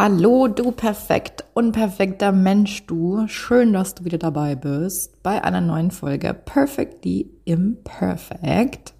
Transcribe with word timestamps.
Hallo, 0.00 0.46
du 0.46 0.70
perfekt, 0.70 1.44
unperfekter 1.54 2.30
Mensch, 2.30 2.86
du. 2.86 3.26
Schön, 3.26 3.72
dass 3.72 3.96
du 3.96 4.04
wieder 4.04 4.18
dabei 4.18 4.54
bist 4.54 5.24
bei 5.24 5.42
einer 5.42 5.60
neuen 5.60 5.90
Folge 5.90 6.34
Perfectly 6.34 7.28
Imperfect. 7.44 8.94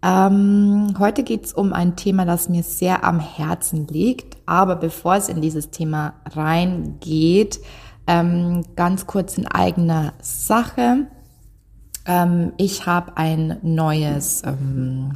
Ähm, 0.00 0.94
heute 1.00 1.24
geht's 1.24 1.52
um 1.52 1.72
ein 1.72 1.96
Thema, 1.96 2.24
das 2.26 2.48
mir 2.48 2.62
sehr 2.62 3.02
am 3.02 3.18
Herzen 3.18 3.88
liegt. 3.88 4.36
Aber 4.46 4.76
bevor 4.76 5.16
es 5.16 5.28
in 5.28 5.40
dieses 5.40 5.72
Thema 5.72 6.14
reingeht, 6.26 7.58
ähm, 8.06 8.62
ganz 8.76 9.08
kurz 9.08 9.36
in 9.36 9.48
eigener 9.48 10.12
Sache. 10.22 11.08
Ähm, 12.06 12.52
ich 12.56 12.86
habe 12.86 13.16
ein 13.16 13.58
neues, 13.62 14.44
ähm, 14.46 15.14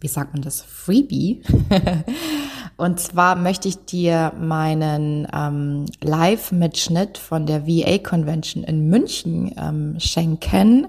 wie 0.00 0.08
sagt 0.08 0.32
man 0.32 0.40
das, 0.40 0.62
Freebie. 0.62 1.42
Und 2.76 3.00
zwar 3.00 3.36
möchte 3.36 3.68
ich 3.68 3.84
dir 3.84 4.32
meinen 4.38 5.28
ähm, 5.32 5.86
Live-Mitschnitt 6.00 7.18
von 7.18 7.46
der 7.46 7.66
VA-Convention 7.66 8.64
in 8.64 8.88
München 8.88 9.54
ähm, 9.58 10.00
schenken. 10.00 10.88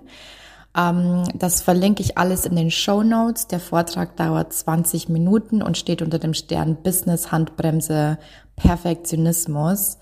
Ähm, 0.75 1.23
das 1.35 1.61
verlinke 1.61 2.01
ich 2.01 2.17
alles 2.17 2.45
in 2.45 2.55
den 2.55 2.71
Show 2.71 3.03
Notes. 3.03 3.47
Der 3.47 3.59
Vortrag 3.59 4.15
dauert 4.17 4.53
20 4.53 5.09
Minuten 5.09 5.61
und 5.61 5.77
steht 5.77 6.01
unter 6.01 6.19
dem 6.19 6.33
Stern 6.33 6.77
Business 6.81 7.31
Handbremse 7.31 8.17
Perfektionismus. 8.55 9.97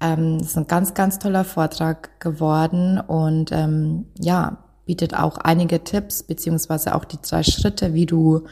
Ähm, 0.00 0.38
das 0.38 0.48
ist 0.48 0.58
ein 0.58 0.66
ganz, 0.66 0.94
ganz 0.94 1.18
toller 1.18 1.44
Vortrag 1.44 2.20
geworden 2.20 3.00
und 3.00 3.52
ähm, 3.52 4.06
ja, 4.18 4.58
bietet 4.84 5.14
auch 5.14 5.38
einige 5.38 5.82
Tipps 5.82 6.22
beziehungsweise 6.22 6.94
auch 6.94 7.04
die 7.04 7.18
drei 7.20 7.42
Schritte, 7.42 7.94
wie 7.94 8.06
du 8.06 8.46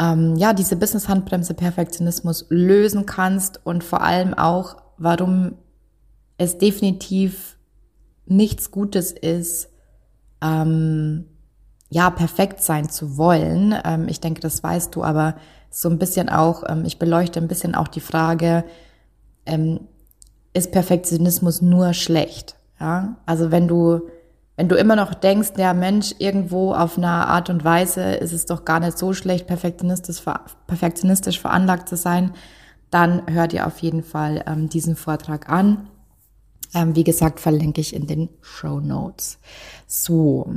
ähm, 0.00 0.36
ja, 0.36 0.52
diese 0.54 0.76
Business-Handbremse 0.76 1.54
Perfektionismus 1.54 2.46
lösen 2.48 3.04
kannst 3.04 3.60
und 3.64 3.84
vor 3.84 4.00
allem 4.02 4.34
auch, 4.34 4.76
warum 4.96 5.56
es 6.38 6.56
definitiv 6.56 7.58
nichts 8.26 8.70
Gutes 8.70 9.12
ist, 9.12 9.68
ähm, 10.40 11.26
ja, 11.90 12.08
perfekt 12.08 12.62
sein 12.62 12.88
zu 12.88 13.18
wollen. 13.18 13.74
Ähm, 13.84 14.08
ich 14.08 14.20
denke, 14.20 14.40
das 14.40 14.62
weißt 14.62 14.94
du, 14.94 15.04
aber 15.04 15.34
so 15.68 15.90
ein 15.90 15.98
bisschen 15.98 16.28
auch, 16.28 16.64
ähm, 16.68 16.84
ich 16.86 16.98
beleuchte 16.98 17.40
ein 17.40 17.48
bisschen 17.48 17.74
auch 17.74 17.88
die 17.88 18.00
Frage, 18.00 18.64
ähm, 19.44 19.80
ist 20.54 20.72
Perfektionismus 20.72 21.60
nur 21.60 21.92
schlecht? 21.92 22.56
Ja, 22.80 23.16
also 23.26 23.50
wenn 23.50 23.68
du 23.68 24.08
wenn 24.60 24.68
du 24.68 24.76
immer 24.76 24.94
noch 24.94 25.14
denkst, 25.14 25.54
der 25.54 25.72
Mensch 25.72 26.14
irgendwo 26.18 26.74
auf 26.74 26.98
einer 26.98 27.28
Art 27.28 27.48
und 27.48 27.64
Weise 27.64 28.02
ist 28.16 28.34
es 28.34 28.44
doch 28.44 28.66
gar 28.66 28.78
nicht 28.78 28.98
so 28.98 29.14
schlecht, 29.14 29.46
perfektionistisch, 29.46 30.20
perfektionistisch 30.66 31.40
veranlagt 31.40 31.88
zu 31.88 31.96
sein, 31.96 32.34
dann 32.90 33.22
hör 33.26 33.48
dir 33.48 33.66
auf 33.66 33.78
jeden 33.78 34.02
Fall 34.02 34.44
ähm, 34.46 34.68
diesen 34.68 34.96
Vortrag 34.96 35.48
an. 35.48 35.88
Ähm, 36.74 36.94
wie 36.94 37.04
gesagt, 37.04 37.40
verlinke 37.40 37.80
ich 37.80 37.96
in 37.96 38.06
den 38.06 38.28
Show 38.42 38.80
Notes. 38.80 39.38
So, 39.86 40.52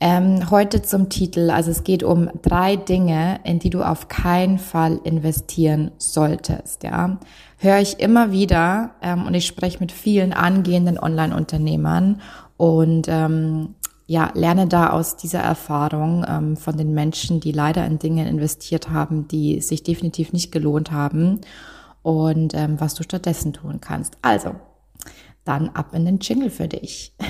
ähm, 0.00 0.50
heute 0.50 0.80
zum 0.80 1.10
Titel. 1.10 1.50
Also 1.50 1.70
es 1.70 1.84
geht 1.84 2.02
um 2.02 2.30
drei 2.42 2.76
Dinge, 2.76 3.40
in 3.44 3.58
die 3.58 3.70
du 3.70 3.82
auf 3.82 4.08
keinen 4.08 4.58
Fall 4.58 5.00
investieren 5.04 5.90
solltest. 5.98 6.82
Ja, 6.82 7.18
höre 7.58 7.78
ich 7.80 8.00
immer 8.00 8.32
wieder 8.32 8.90
ähm, 9.02 9.26
und 9.26 9.34
ich 9.34 9.46
spreche 9.46 9.80
mit 9.80 9.92
vielen 9.92 10.32
angehenden 10.32 10.98
Online-Unternehmern 10.98 12.20
und 12.56 13.06
ähm, 13.08 13.74
ja, 14.06 14.30
lerne 14.34 14.66
da 14.66 14.90
aus 14.90 15.16
dieser 15.16 15.40
Erfahrung 15.40 16.26
ähm, 16.28 16.56
von 16.56 16.76
den 16.76 16.92
Menschen, 16.92 17.40
die 17.40 17.52
leider 17.52 17.86
in 17.86 17.98
Dinge 17.98 18.28
investiert 18.28 18.90
haben, 18.90 19.26
die 19.28 19.60
sich 19.60 19.82
definitiv 19.82 20.32
nicht 20.32 20.52
gelohnt 20.52 20.92
haben 20.92 21.40
und 22.02 22.52
ähm, 22.54 22.78
was 22.80 22.94
du 22.94 23.02
stattdessen 23.02 23.54
tun 23.54 23.80
kannst. 23.80 24.18
Also, 24.20 24.54
dann 25.44 25.70
ab 25.70 25.94
in 25.94 26.04
den 26.04 26.18
Jingle 26.18 26.50
für 26.50 26.68
dich. 26.68 27.14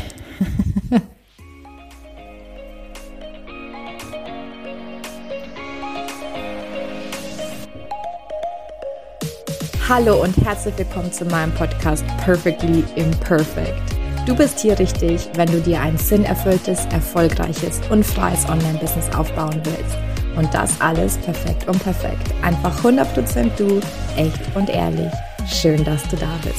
Hallo 9.87 10.23
und 10.23 10.37
herzlich 10.39 10.77
willkommen 10.79 11.13
zu 11.13 11.25
meinem 11.27 11.53
Podcast 11.55 12.05
Perfectly 12.25 12.83
Imperfect. 12.97 13.94
Du 14.27 14.35
bist 14.35 14.59
hier 14.61 14.79
richtig, 14.79 15.29
wenn 15.35 15.53
du 15.53 15.61
dir 15.61 15.83
ein 15.83 15.99
sinnerfülltes, 15.99 16.87
erfolgreiches 16.87 17.83
und 17.91 18.03
freies 18.03 18.49
Online-Business 18.49 19.15
aufbauen 19.15 19.61
willst. 19.65 19.99
Und 20.35 20.55
das 20.55 20.81
alles 20.81 21.19
perfekt 21.19 21.69
und 21.69 21.79
perfekt. 21.83 22.33
Einfach 22.43 22.83
100% 22.83 23.51
du, 23.59 23.83
echt 24.17 24.57
und 24.57 24.71
ehrlich. 24.71 25.13
Schön, 25.47 25.85
dass 25.85 26.09
du 26.09 26.17
da 26.17 26.31
bist. 26.43 26.57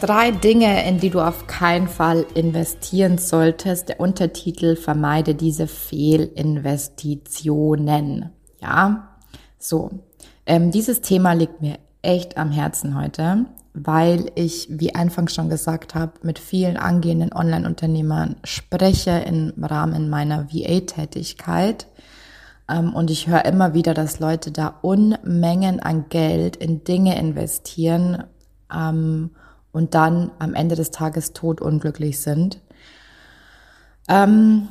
Drei 0.00 0.32
Dinge, 0.32 0.84
in 0.88 0.98
die 0.98 1.10
du 1.10 1.20
auf 1.20 1.46
keinen 1.46 1.86
Fall 1.86 2.26
investieren 2.34 3.18
solltest. 3.18 3.88
Der 3.88 4.00
Untertitel 4.00 4.74
vermeide 4.74 5.36
diese 5.36 5.68
Fehlinvestitionen. 5.68 8.30
Ja, 8.60 9.16
so. 9.60 9.90
Ähm, 10.44 10.72
dieses 10.72 11.02
Thema 11.02 11.34
liegt 11.34 11.60
mir 11.60 11.78
echt 12.02 12.36
am 12.36 12.50
Herzen 12.50 12.98
heute, 12.98 13.46
weil 13.74 14.30
ich, 14.34 14.68
wie 14.70 14.94
anfangs 14.94 15.34
schon 15.34 15.48
gesagt 15.48 15.94
habe, 15.94 16.12
mit 16.22 16.38
vielen 16.38 16.76
angehenden 16.76 17.32
Online-Unternehmern 17.32 18.36
spreche 18.44 19.10
im 19.10 19.52
Rahmen 19.62 20.08
meiner 20.08 20.52
VA-Tätigkeit. 20.52 21.86
Ähm, 22.68 22.94
und 22.94 23.10
ich 23.10 23.26
höre 23.26 23.44
immer 23.44 23.74
wieder, 23.74 23.94
dass 23.94 24.20
Leute 24.20 24.50
da 24.50 24.78
Unmengen 24.82 25.80
an 25.80 26.06
Geld 26.08 26.56
in 26.56 26.84
Dinge 26.84 27.18
investieren 27.18 28.24
ähm, 28.74 29.30
und 29.72 29.94
dann 29.94 30.30
am 30.38 30.54
Ende 30.54 30.74
des 30.74 30.90
Tages 30.90 31.32
totunglücklich 31.32 32.20
sind. 32.20 32.60
Ähm, 34.08 34.68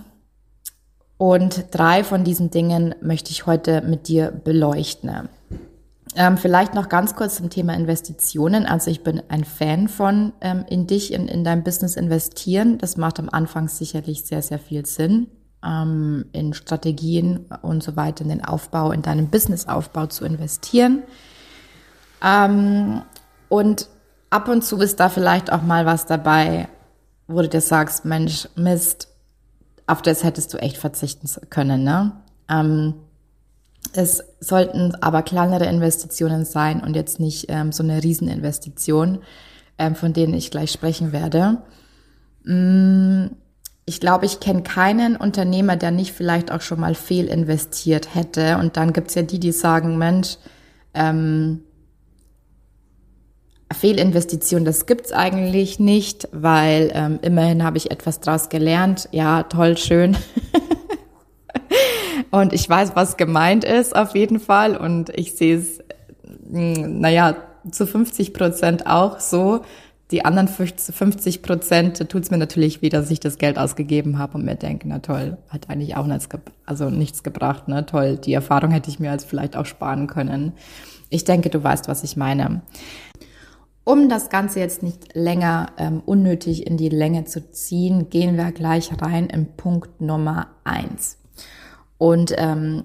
und 1.17 1.67
drei 1.71 2.03
von 2.03 2.23
diesen 2.23 2.49
Dingen 2.49 2.95
möchte 3.01 3.31
ich 3.31 3.45
heute 3.45 3.81
mit 3.81 4.07
dir 4.07 4.31
beleuchten. 4.31 5.29
Ähm, 6.17 6.37
vielleicht 6.37 6.73
noch 6.73 6.87
ganz 6.87 7.15
kurz 7.15 7.35
zum 7.35 7.49
Thema 7.49 7.73
Investitionen. 7.73 8.65
Also 8.65 8.89
ich 8.89 9.03
bin 9.03 9.21
ein 9.27 9.43
Fan 9.43 9.89
von 9.89 10.31
ähm, 10.39 10.65
in 10.69 10.87
dich, 10.87 11.11
in, 11.11 11.27
in 11.27 11.43
dein 11.43 11.63
Business 11.63 11.97
investieren. 11.97 12.77
Das 12.77 12.95
macht 12.95 13.19
am 13.19 13.29
Anfang 13.29 13.67
sicherlich 13.67 14.23
sehr, 14.23 14.41
sehr 14.41 14.59
viel 14.59 14.85
Sinn, 14.85 15.27
ähm, 15.63 16.25
in 16.31 16.53
Strategien 16.53 17.47
und 17.61 17.83
so 17.83 17.97
weiter, 17.97 18.23
in 18.23 18.29
den 18.29 18.45
Aufbau, 18.45 18.91
in 18.91 19.01
deinen 19.01 19.29
Businessaufbau 19.29 20.07
zu 20.07 20.23
investieren. 20.23 21.03
Ähm, 22.23 23.01
und 23.49 23.89
ab 24.29 24.47
und 24.47 24.63
zu 24.63 24.77
ist 24.77 25.01
da 25.01 25.09
vielleicht 25.09 25.51
auch 25.51 25.63
mal 25.63 25.85
was 25.85 26.05
dabei, 26.05 26.69
wo 27.27 27.41
du 27.41 27.49
dir 27.49 27.61
sagst, 27.61 28.05
Mensch, 28.05 28.47
Mist, 28.55 29.09
auf 29.85 30.01
das 30.01 30.23
hättest 30.23 30.53
du 30.53 30.57
echt 30.59 30.77
verzichten 30.77 31.29
können, 31.49 31.83
ne? 31.83 32.13
Ähm, 32.49 32.93
es 33.93 34.23
sollten 34.39 34.95
aber 35.01 35.21
kleinere 35.21 35.65
Investitionen 35.65 36.45
sein 36.45 36.81
und 36.81 36.95
jetzt 36.95 37.19
nicht 37.19 37.45
ähm, 37.49 37.71
so 37.71 37.83
eine 37.83 38.03
Rieseninvestition, 38.03 39.19
ähm, 39.77 39.95
von 39.95 40.13
denen 40.13 40.33
ich 40.33 40.51
gleich 40.51 40.71
sprechen 40.71 41.11
werde. 41.11 41.59
Mm, 42.43 43.27
ich 43.85 43.99
glaube, 43.99 44.25
ich 44.25 44.39
kenne 44.39 44.63
keinen 44.63 45.15
Unternehmer, 45.15 45.75
der 45.75 45.91
nicht 45.91 46.13
vielleicht 46.13 46.51
auch 46.51 46.61
schon 46.61 46.79
mal 46.79 46.95
fehlinvestiert 46.95 48.15
hätte. 48.15 48.57
Und 48.57 48.77
dann 48.77 48.93
gibt's 48.93 49.15
ja 49.15 49.21
die, 49.21 49.39
die 49.39 49.51
sagen, 49.51 49.97
Mensch, 49.97 50.37
ähm, 50.93 51.61
Fehlinvestition, 53.71 54.63
das 54.63 54.85
gibt's 54.85 55.11
eigentlich 55.11 55.79
nicht, 55.79 56.27
weil 56.31 56.91
ähm, 56.93 57.19
immerhin 57.21 57.63
habe 57.63 57.77
ich 57.77 57.91
etwas 57.91 58.19
draus 58.19 58.49
gelernt. 58.49 59.09
Ja, 59.11 59.43
toll, 59.43 59.77
schön. 59.77 60.17
Und 62.35 62.51
ich 62.51 62.69
weiß, 62.69 62.97
was 62.97 63.15
gemeint 63.15 63.63
ist 63.63 63.95
auf 63.95 64.13
jeden 64.13 64.41
Fall. 64.41 64.75
Und 64.75 65.07
ich 65.17 65.35
sehe 65.35 65.57
es, 65.57 65.79
hm, 66.51 66.99
naja, 66.99 67.37
zu 67.71 67.87
50 67.87 68.33
Prozent 68.33 68.87
auch 68.87 69.21
so. 69.21 69.61
Die 70.11 70.25
anderen 70.25 70.49
50 70.49 71.41
Prozent 71.41 72.09
tut 72.09 72.23
es 72.23 72.31
mir 72.31 72.37
natürlich 72.37 72.81
wieder, 72.81 72.99
dass 72.99 73.09
ich 73.09 73.21
das 73.21 73.37
Geld 73.37 73.57
ausgegeben 73.57 74.19
habe 74.19 74.37
und 74.37 74.43
mir 74.43 74.55
denke, 74.55 74.85
na 74.85 74.99
toll, 74.99 75.37
hat 75.47 75.69
eigentlich 75.69 75.95
auch 75.95 76.07
nichts, 76.07 76.27
also 76.65 76.89
nichts 76.89 77.23
gebracht, 77.23 77.69
ne? 77.69 77.85
Toll, 77.85 78.17
die 78.17 78.33
Erfahrung 78.33 78.71
hätte 78.71 78.89
ich 78.89 78.99
mir 78.99 79.11
als 79.11 79.23
vielleicht 79.23 79.55
auch 79.55 79.65
sparen 79.65 80.07
können. 80.07 80.51
Ich 81.09 81.23
denke, 81.23 81.49
du 81.49 81.63
weißt, 81.63 81.87
was 81.87 82.03
ich 82.03 82.17
meine. 82.17 82.63
Um 83.85 84.09
das 84.09 84.29
Ganze 84.29 84.59
jetzt 84.59 84.83
nicht 84.83 85.15
länger 85.15 85.67
ähm, 85.77 86.01
unnötig 86.05 86.67
in 86.67 86.75
die 86.75 86.89
Länge 86.89 87.23
zu 87.23 87.49
ziehen, 87.51 88.09
gehen 88.09 88.35
wir 88.35 88.51
gleich 88.51 88.91
rein 89.01 89.27
in 89.27 89.55
Punkt 89.55 90.01
Nummer 90.01 90.47
eins. 90.65 91.17
Und 91.97 92.33
ähm, 92.37 92.83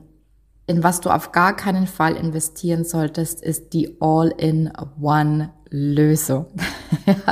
in 0.66 0.82
was 0.84 1.00
du 1.00 1.08
auf 1.10 1.32
gar 1.32 1.56
keinen 1.56 1.86
Fall 1.86 2.14
investieren 2.14 2.84
solltest, 2.84 3.42
ist 3.42 3.72
die 3.72 3.96
All-in-One-Lösung. 4.00 6.46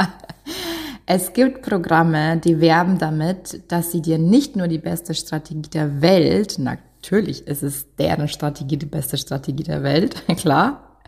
es 1.06 1.32
gibt 1.32 1.62
Programme, 1.62 2.38
die 2.38 2.60
werben 2.60 2.98
damit, 2.98 3.70
dass 3.70 3.92
sie 3.92 4.02
dir 4.02 4.18
nicht 4.18 4.56
nur 4.56 4.66
die 4.66 4.78
beste 4.78 5.14
Strategie 5.14 5.70
der 5.70 6.02
Welt, 6.02 6.56
na 6.58 6.76
natürlich 6.98 7.46
ist 7.46 7.62
es 7.62 7.94
deren 7.96 8.28
Strategie 8.28 8.76
die 8.76 8.86
beste 8.86 9.16
Strategie 9.16 9.62
der 9.62 9.82
Welt, 9.82 10.26
klar, 10.36 10.98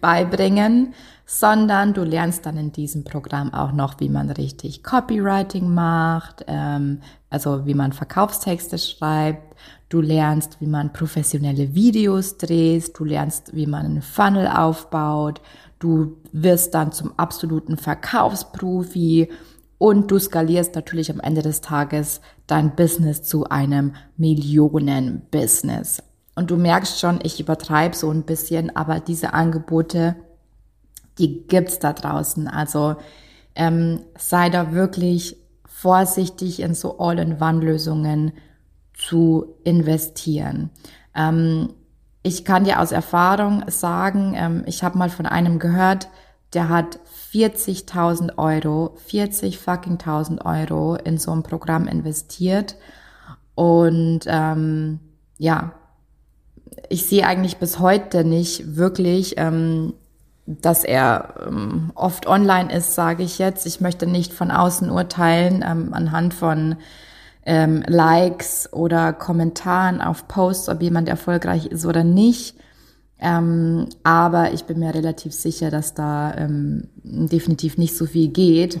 beibringen, 0.00 0.94
sondern 1.24 1.94
du 1.94 2.04
lernst 2.04 2.46
dann 2.46 2.56
in 2.56 2.72
diesem 2.72 3.04
Programm 3.04 3.52
auch 3.52 3.72
noch, 3.72 4.00
wie 4.00 4.08
man 4.08 4.30
richtig 4.30 4.82
Copywriting 4.82 5.72
macht, 5.72 6.44
ähm, 6.48 7.00
also 7.30 7.66
wie 7.66 7.74
man 7.74 7.92
Verkaufstexte 7.92 8.78
schreibt. 8.78 9.56
Du 9.88 10.00
lernst, 10.00 10.60
wie 10.60 10.66
man 10.66 10.92
professionelle 10.92 11.74
Videos 11.74 12.36
dreht. 12.36 12.98
Du 12.98 13.04
lernst, 13.04 13.54
wie 13.54 13.66
man 13.66 13.86
einen 13.86 14.02
Funnel 14.02 14.46
aufbaut. 14.48 15.40
Du 15.78 16.18
wirst 16.32 16.74
dann 16.74 16.92
zum 16.92 17.18
absoluten 17.18 17.76
Verkaufsprofi 17.76 19.30
und 19.78 20.10
du 20.10 20.18
skalierst 20.18 20.74
natürlich 20.74 21.10
am 21.10 21.20
Ende 21.20 21.42
des 21.42 21.60
Tages 21.60 22.20
dein 22.46 22.74
Business 22.74 23.22
zu 23.22 23.48
einem 23.48 23.94
Millionen-Business. 24.16 26.02
Und 26.34 26.50
du 26.50 26.56
merkst 26.56 27.00
schon, 27.00 27.20
ich 27.22 27.40
übertreibe 27.40 27.96
so 27.96 28.10
ein 28.10 28.24
bisschen, 28.24 28.74
aber 28.76 29.00
diese 29.00 29.32
Angebote 29.32 30.16
die 31.18 31.46
gibt's 31.46 31.78
da 31.78 31.92
draußen. 31.92 32.48
Also 32.48 32.96
ähm, 33.54 34.00
sei 34.16 34.50
da 34.50 34.72
wirklich 34.72 35.36
vorsichtig 35.66 36.60
in 36.60 36.74
so 36.74 36.98
All-in-One-Lösungen 36.98 38.32
zu 38.98 39.54
investieren. 39.64 40.70
Ähm, 41.14 41.70
ich 42.22 42.44
kann 42.44 42.64
dir 42.64 42.80
aus 42.80 42.92
Erfahrung 42.92 43.64
sagen, 43.68 44.34
ähm, 44.36 44.64
ich 44.66 44.82
habe 44.82 44.98
mal 44.98 45.08
von 45.08 45.24
einem 45.24 45.58
gehört, 45.58 46.08
der 46.52 46.68
hat 46.68 46.98
40.000 47.32 48.38
Euro, 48.38 48.96
40 49.06 49.58
fucking 49.58 49.92
1000 49.94 50.44
Euro 50.44 50.96
in 50.96 51.18
so 51.18 51.30
ein 51.30 51.42
Programm 51.42 51.86
investiert. 51.86 52.76
Und 53.54 54.20
ähm, 54.26 55.00
ja, 55.36 55.72
ich 56.88 57.06
sehe 57.06 57.26
eigentlich 57.26 57.58
bis 57.58 57.78
heute 57.78 58.24
nicht 58.24 58.76
wirklich, 58.76 59.34
ähm, 59.36 59.94
dass 60.46 60.84
er 60.84 61.34
ähm, 61.46 61.92
oft 61.94 62.26
online 62.26 62.72
ist, 62.72 62.94
sage 62.94 63.22
ich 63.22 63.38
jetzt. 63.38 63.66
Ich 63.66 63.80
möchte 63.80 64.06
nicht 64.06 64.32
von 64.32 64.50
außen 64.50 64.90
urteilen 64.90 65.62
ähm, 65.66 65.92
anhand 65.92 66.32
von 66.32 66.76
ähm, 67.48 67.82
Likes 67.86 68.70
oder 68.72 69.14
Kommentaren 69.14 70.02
auf 70.02 70.28
Posts, 70.28 70.68
ob 70.68 70.82
jemand 70.82 71.08
erfolgreich 71.08 71.66
ist 71.66 71.86
oder 71.86 72.04
nicht. 72.04 72.56
Ähm, 73.18 73.88
aber 74.04 74.52
ich 74.52 74.64
bin 74.64 74.78
mir 74.78 74.94
relativ 74.94 75.32
sicher, 75.32 75.70
dass 75.70 75.94
da 75.94 76.34
ähm, 76.36 76.88
definitiv 77.02 77.78
nicht 77.78 77.96
so 77.96 78.04
viel 78.04 78.28
geht. 78.28 78.80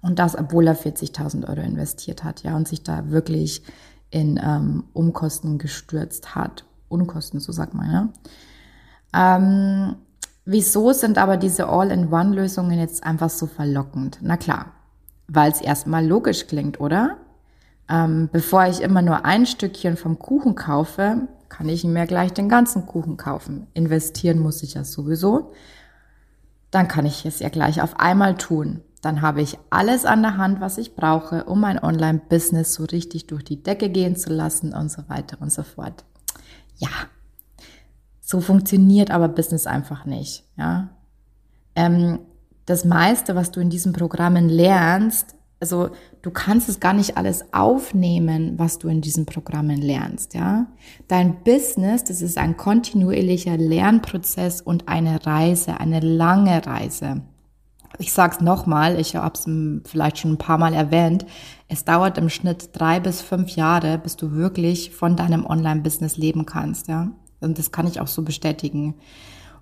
Und 0.00 0.18
das, 0.18 0.36
obwohl 0.36 0.66
er 0.66 0.76
40.000 0.76 1.46
Euro 1.46 1.60
investiert 1.60 2.24
hat, 2.24 2.42
ja, 2.42 2.56
und 2.56 2.66
sich 2.66 2.82
da 2.82 3.10
wirklich 3.10 3.62
in 4.10 4.40
ähm, 4.42 4.84
Umkosten 4.94 5.58
gestürzt 5.58 6.34
hat. 6.34 6.64
Unkosten, 6.88 7.38
so 7.38 7.52
sagt 7.52 7.74
man, 7.74 7.90
ja. 9.12 9.36
Ähm, 9.36 9.96
Wieso 10.46 10.92
sind 10.92 11.16
aber 11.16 11.38
diese 11.38 11.68
All-in-One-Lösungen 11.68 12.78
jetzt 12.78 13.02
einfach 13.04 13.30
so 13.30 13.46
verlockend? 13.46 14.18
Na 14.20 14.36
klar, 14.36 14.72
weil 15.26 15.50
es 15.50 15.62
erstmal 15.62 16.06
logisch 16.06 16.46
klingt, 16.46 16.80
oder? 16.80 17.16
Ähm, 17.88 18.28
bevor 18.32 18.66
ich 18.66 18.80
immer 18.80 19.02
nur 19.02 19.24
ein 19.24 19.46
Stückchen 19.46 19.96
vom 19.96 20.18
Kuchen 20.18 20.54
kaufe, 20.54 21.28
kann 21.48 21.68
ich 21.68 21.84
mir 21.84 22.06
gleich 22.06 22.32
den 22.32 22.48
ganzen 22.48 22.86
Kuchen 22.86 23.16
kaufen. 23.16 23.66
Investieren 23.74 24.38
muss 24.38 24.62
ich 24.62 24.74
ja 24.74 24.84
sowieso. 24.84 25.52
Dann 26.70 26.88
kann 26.88 27.06
ich 27.06 27.24
es 27.26 27.38
ja 27.38 27.48
gleich 27.48 27.80
auf 27.82 28.00
einmal 28.00 28.36
tun. 28.36 28.80
Dann 29.02 29.20
habe 29.20 29.42
ich 29.42 29.58
alles 29.68 30.06
an 30.06 30.22
der 30.22 30.38
Hand, 30.38 30.60
was 30.60 30.78
ich 30.78 30.96
brauche, 30.96 31.44
um 31.44 31.60
mein 31.60 31.78
Online-Business 31.78 32.72
so 32.72 32.84
richtig 32.84 33.26
durch 33.26 33.44
die 33.44 33.62
Decke 33.62 33.90
gehen 33.90 34.16
zu 34.16 34.32
lassen 34.32 34.72
und 34.72 34.90
so 34.90 35.02
weiter 35.08 35.36
und 35.40 35.52
so 35.52 35.62
fort. 35.62 36.04
Ja, 36.78 36.88
so 38.20 38.40
funktioniert 38.40 39.10
aber 39.10 39.28
Business 39.28 39.66
einfach 39.66 40.06
nicht. 40.06 40.44
Ja? 40.56 40.88
Ähm, 41.76 42.20
das 42.64 42.86
meiste, 42.86 43.36
was 43.36 43.50
du 43.50 43.60
in 43.60 43.68
diesen 43.68 43.92
Programmen 43.92 44.48
lernst, 44.48 45.34
also 45.64 45.88
du 46.20 46.30
kannst 46.30 46.68
es 46.68 46.78
gar 46.78 46.92
nicht 46.92 47.16
alles 47.16 47.54
aufnehmen, 47.54 48.58
was 48.58 48.78
du 48.78 48.88
in 48.88 49.00
diesen 49.00 49.24
Programmen 49.24 49.80
lernst, 49.80 50.34
ja. 50.34 50.66
Dein 51.08 51.42
Business, 51.42 52.04
das 52.04 52.20
ist 52.20 52.36
ein 52.36 52.58
kontinuierlicher 52.58 53.56
Lernprozess 53.56 54.60
und 54.60 54.88
eine 54.88 55.24
Reise, 55.24 55.80
eine 55.80 56.00
lange 56.00 56.66
Reise. 56.66 57.22
Ich 57.98 58.12
sag's 58.12 58.40
nochmal, 58.40 59.00
ich 59.00 59.16
habe 59.16 59.38
es 59.38 59.48
vielleicht 59.88 60.18
schon 60.18 60.32
ein 60.32 60.38
paar 60.38 60.58
Mal 60.58 60.74
erwähnt. 60.74 61.24
Es 61.68 61.86
dauert 61.86 62.18
im 62.18 62.28
Schnitt 62.28 62.70
drei 62.74 63.00
bis 63.00 63.22
fünf 63.22 63.56
Jahre, 63.56 63.96
bis 63.96 64.16
du 64.16 64.32
wirklich 64.32 64.90
von 64.90 65.16
deinem 65.16 65.46
Online-Business 65.46 66.18
leben 66.18 66.44
kannst, 66.44 66.88
ja. 66.88 67.10
Und 67.40 67.58
das 67.58 67.72
kann 67.72 67.86
ich 67.86 68.00
auch 68.00 68.06
so 68.06 68.22
bestätigen. 68.22 68.96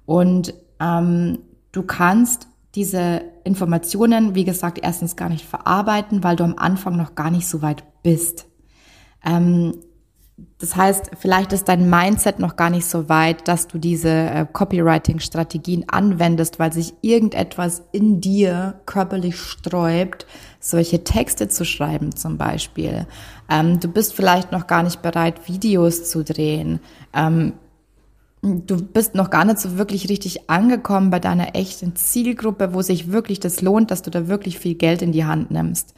Und 0.04 0.52
ähm, 0.80 1.38
du 1.70 1.84
kannst 1.84 2.48
diese 2.74 3.22
Informationen, 3.44 4.34
wie 4.34 4.44
gesagt, 4.44 4.78
erstens 4.82 5.16
gar 5.16 5.28
nicht 5.28 5.44
verarbeiten, 5.44 6.24
weil 6.24 6.36
du 6.36 6.44
am 6.44 6.56
Anfang 6.56 6.96
noch 6.96 7.14
gar 7.14 7.30
nicht 7.30 7.46
so 7.46 7.60
weit 7.62 7.84
bist. 8.02 8.46
Ähm, 9.24 9.74
das 10.58 10.76
heißt, 10.76 11.10
vielleicht 11.18 11.52
ist 11.52 11.68
dein 11.68 11.90
Mindset 11.90 12.38
noch 12.38 12.56
gar 12.56 12.70
nicht 12.70 12.86
so 12.86 13.08
weit, 13.08 13.48
dass 13.48 13.68
du 13.68 13.78
diese 13.78 14.08
äh, 14.08 14.46
Copywriting-Strategien 14.50 15.88
anwendest, 15.88 16.58
weil 16.58 16.72
sich 16.72 16.94
irgendetwas 17.02 17.82
in 17.92 18.20
dir 18.20 18.80
körperlich 18.86 19.36
sträubt, 19.36 20.26
solche 20.60 21.04
Texte 21.04 21.48
zu 21.48 21.64
schreiben 21.64 22.14
zum 22.14 22.38
Beispiel. 22.38 23.06
Ähm, 23.50 23.80
du 23.80 23.88
bist 23.88 24.14
vielleicht 24.14 24.52
noch 24.52 24.66
gar 24.66 24.82
nicht 24.82 25.02
bereit, 25.02 25.48
Videos 25.48 26.08
zu 26.08 26.24
drehen. 26.24 26.80
Ähm, 27.12 27.54
du 28.42 28.82
bist 28.82 29.14
noch 29.14 29.30
gar 29.30 29.44
nicht 29.44 29.58
so 29.58 29.78
wirklich 29.78 30.08
richtig 30.08 30.50
angekommen 30.50 31.10
bei 31.10 31.20
deiner 31.20 31.54
echten 31.54 31.94
Zielgruppe, 31.94 32.74
wo 32.74 32.82
sich 32.82 33.12
wirklich 33.12 33.38
das 33.38 33.60
lohnt, 33.62 33.90
dass 33.90 34.02
du 34.02 34.10
da 34.10 34.26
wirklich 34.26 34.58
viel 34.58 34.74
Geld 34.74 35.00
in 35.00 35.12
die 35.12 35.24
Hand 35.24 35.52
nimmst. 35.52 35.94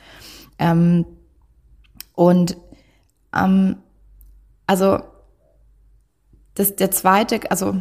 Ähm, 0.59 1.07
und 2.15 2.57
ähm, 3.35 3.77
also 4.67 5.01
das 6.55 6.77
der 6.77 6.91
zweite, 6.91 7.51
also 7.51 7.77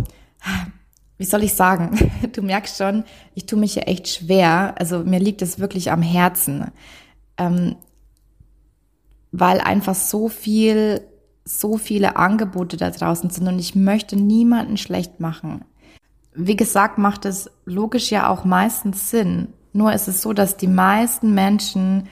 wie 1.18 1.26
soll 1.26 1.44
ich 1.44 1.54
sagen? 1.54 2.12
Du 2.34 2.42
merkst 2.42 2.78
schon, 2.78 3.04
ich 3.36 3.46
tue 3.46 3.60
mich 3.60 3.76
ja 3.76 3.84
echt 3.84 4.08
schwer. 4.08 4.76
Also 4.80 5.00
mir 5.00 5.20
liegt 5.20 5.42
es 5.42 5.60
wirklich 5.60 5.92
am 5.92 6.02
Herzen, 6.02 6.72
ähm, 7.38 7.76
weil 9.32 9.60
einfach 9.60 9.94
so 9.94 10.30
viel 10.30 11.02
so 11.46 11.78
viele 11.78 12.16
Angebote 12.16 12.78
da 12.78 12.90
draußen 12.90 13.30
sind 13.30 13.48
und 13.48 13.60
ich 13.60 13.76
möchte 13.76 14.16
niemanden 14.16 14.78
schlecht 14.78 15.20
machen. 15.20 15.66
Wie 16.34 16.56
gesagt, 16.56 16.98
macht 16.98 17.26
es 17.26 17.52
logisch 17.66 18.12
ja 18.12 18.30
auch 18.30 18.46
meistens 18.46 19.10
Sinn. 19.10 19.50
Nur 19.74 19.94
ist 19.94 20.08
es 20.08 20.22
so, 20.22 20.34
dass 20.34 20.58
die 20.58 20.68
meisten 20.68 21.34
Menschen, 21.34 22.08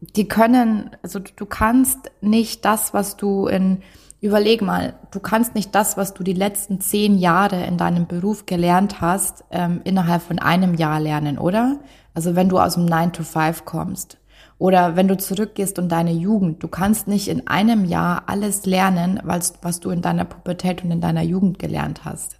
die 0.00 0.26
können, 0.26 0.90
also 1.02 1.18
du 1.18 1.46
kannst 1.46 2.10
nicht 2.20 2.64
das, 2.64 2.94
was 2.94 3.16
du 3.16 3.46
in, 3.46 3.82
überleg 4.20 4.62
mal, 4.62 4.94
du 5.10 5.20
kannst 5.20 5.54
nicht 5.54 5.74
das, 5.74 5.96
was 5.96 6.14
du 6.14 6.22
die 6.22 6.32
letzten 6.32 6.80
zehn 6.80 7.18
Jahre 7.18 7.64
in 7.66 7.76
deinem 7.76 8.06
Beruf 8.06 8.46
gelernt 8.46 9.00
hast, 9.00 9.44
ähm, 9.50 9.80
innerhalb 9.84 10.22
von 10.22 10.38
einem 10.38 10.74
Jahr 10.74 10.98
lernen, 10.98 11.38
oder? 11.38 11.78
Also 12.14 12.34
wenn 12.34 12.48
du 12.48 12.58
aus 12.58 12.74
dem 12.74 12.86
9 12.86 13.12
to 13.12 13.22
5 13.22 13.64
kommst. 13.64 14.18
Oder 14.58 14.96
wenn 14.96 15.08
du 15.08 15.16
zurückgehst 15.16 15.78
und 15.78 15.88
deine 15.90 16.12
Jugend, 16.12 16.62
du 16.62 16.68
kannst 16.68 17.08
nicht 17.08 17.28
in 17.28 17.46
einem 17.46 17.84
Jahr 17.84 18.24
alles 18.26 18.66
lernen, 18.66 19.20
was, 19.24 19.54
du 19.80 19.90
in 19.90 20.00
deiner 20.00 20.24
Pubertät 20.24 20.84
und 20.84 20.90
in 20.90 21.00
deiner 21.00 21.22
Jugend 21.22 21.58
gelernt 21.58 22.04
hast. 22.04 22.38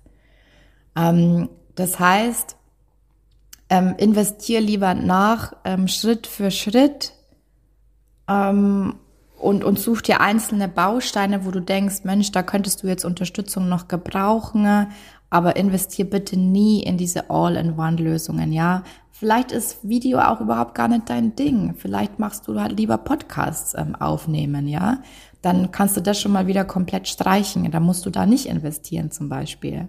Ähm, 0.96 1.48
das 1.74 1.98
heißt, 1.98 2.56
ähm, 3.68 3.94
investier 3.98 4.60
lieber 4.60 4.94
nach, 4.94 5.54
ähm, 5.64 5.88
Schritt 5.88 6.26
für 6.26 6.50
Schritt 6.50 7.12
ähm, 8.28 8.94
und, 9.38 9.64
und 9.64 9.78
such 9.78 10.02
dir 10.02 10.20
einzelne 10.20 10.68
Bausteine, 10.68 11.44
wo 11.44 11.50
du 11.50 11.60
denkst, 11.60 12.04
Mensch, 12.04 12.30
da 12.30 12.42
könntest 12.42 12.82
du 12.82 12.86
jetzt 12.86 13.04
Unterstützung 13.04 13.68
noch 13.68 13.88
gebrauchen, 13.88 14.86
aber 15.30 15.56
investier 15.56 16.08
bitte 16.08 16.38
nie 16.38 16.82
in 16.82 16.96
diese 16.96 17.28
All-in-One-Lösungen, 17.28 18.52
ja, 18.52 18.84
Vielleicht 19.16 19.52
ist 19.52 19.88
Video 19.88 20.18
auch 20.18 20.40
überhaupt 20.40 20.74
gar 20.74 20.88
nicht 20.88 21.08
dein 21.08 21.36
Ding. 21.36 21.76
Vielleicht 21.78 22.18
machst 22.18 22.48
du 22.48 22.60
halt 22.60 22.76
lieber 22.76 22.98
Podcasts 22.98 23.72
ähm, 23.78 23.94
aufnehmen, 23.94 24.66
ja. 24.66 25.02
Dann 25.40 25.70
kannst 25.70 25.96
du 25.96 26.00
das 26.00 26.20
schon 26.20 26.32
mal 26.32 26.48
wieder 26.48 26.64
komplett 26.64 27.06
streichen. 27.06 27.70
Da 27.70 27.78
musst 27.78 28.04
du 28.06 28.10
da 28.10 28.26
nicht 28.26 28.46
investieren 28.46 29.12
zum 29.12 29.28
Beispiel. 29.28 29.88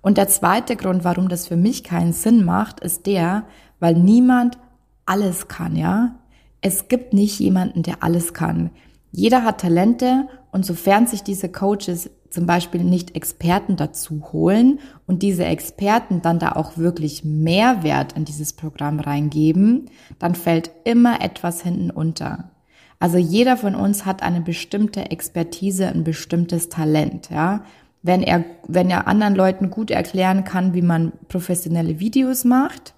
Und 0.00 0.18
der 0.18 0.26
zweite 0.26 0.74
Grund, 0.74 1.04
warum 1.04 1.28
das 1.28 1.46
für 1.46 1.56
mich 1.56 1.84
keinen 1.84 2.12
Sinn 2.12 2.44
macht, 2.44 2.80
ist 2.80 3.06
der, 3.06 3.44
weil 3.78 3.94
niemand 3.94 4.58
alles 5.06 5.46
kann, 5.46 5.76
ja. 5.76 6.16
Es 6.60 6.88
gibt 6.88 7.12
nicht 7.12 7.38
jemanden, 7.38 7.84
der 7.84 8.02
alles 8.02 8.34
kann. 8.34 8.70
Jeder 9.12 9.44
hat 9.44 9.60
Talente 9.60 10.26
und 10.50 10.66
sofern 10.66 11.06
sich 11.06 11.22
diese 11.22 11.48
Coaches 11.48 12.10
zum 12.32 12.46
Beispiel 12.46 12.82
nicht 12.82 13.14
Experten 13.14 13.76
dazu 13.76 14.32
holen 14.32 14.80
und 15.06 15.22
diese 15.22 15.44
Experten 15.44 16.22
dann 16.22 16.38
da 16.38 16.52
auch 16.52 16.78
wirklich 16.78 17.24
Mehrwert 17.24 18.14
in 18.14 18.24
dieses 18.24 18.54
Programm 18.54 19.00
reingeben, 19.00 19.90
dann 20.18 20.34
fällt 20.34 20.70
immer 20.84 21.20
etwas 21.20 21.62
hinten 21.62 21.90
unter. 21.90 22.50
Also 22.98 23.18
jeder 23.18 23.56
von 23.56 23.74
uns 23.74 24.06
hat 24.06 24.22
eine 24.22 24.40
bestimmte 24.40 25.10
Expertise, 25.10 25.88
ein 25.88 26.04
bestimmtes 26.04 26.68
Talent, 26.68 27.30
ja. 27.30 27.64
Wenn 28.04 28.22
er, 28.22 28.44
wenn 28.66 28.90
er 28.90 29.06
anderen 29.06 29.36
Leuten 29.36 29.70
gut 29.70 29.92
erklären 29.92 30.42
kann, 30.42 30.74
wie 30.74 30.82
man 30.82 31.12
professionelle 31.28 32.00
Videos 32.00 32.44
macht, 32.44 32.94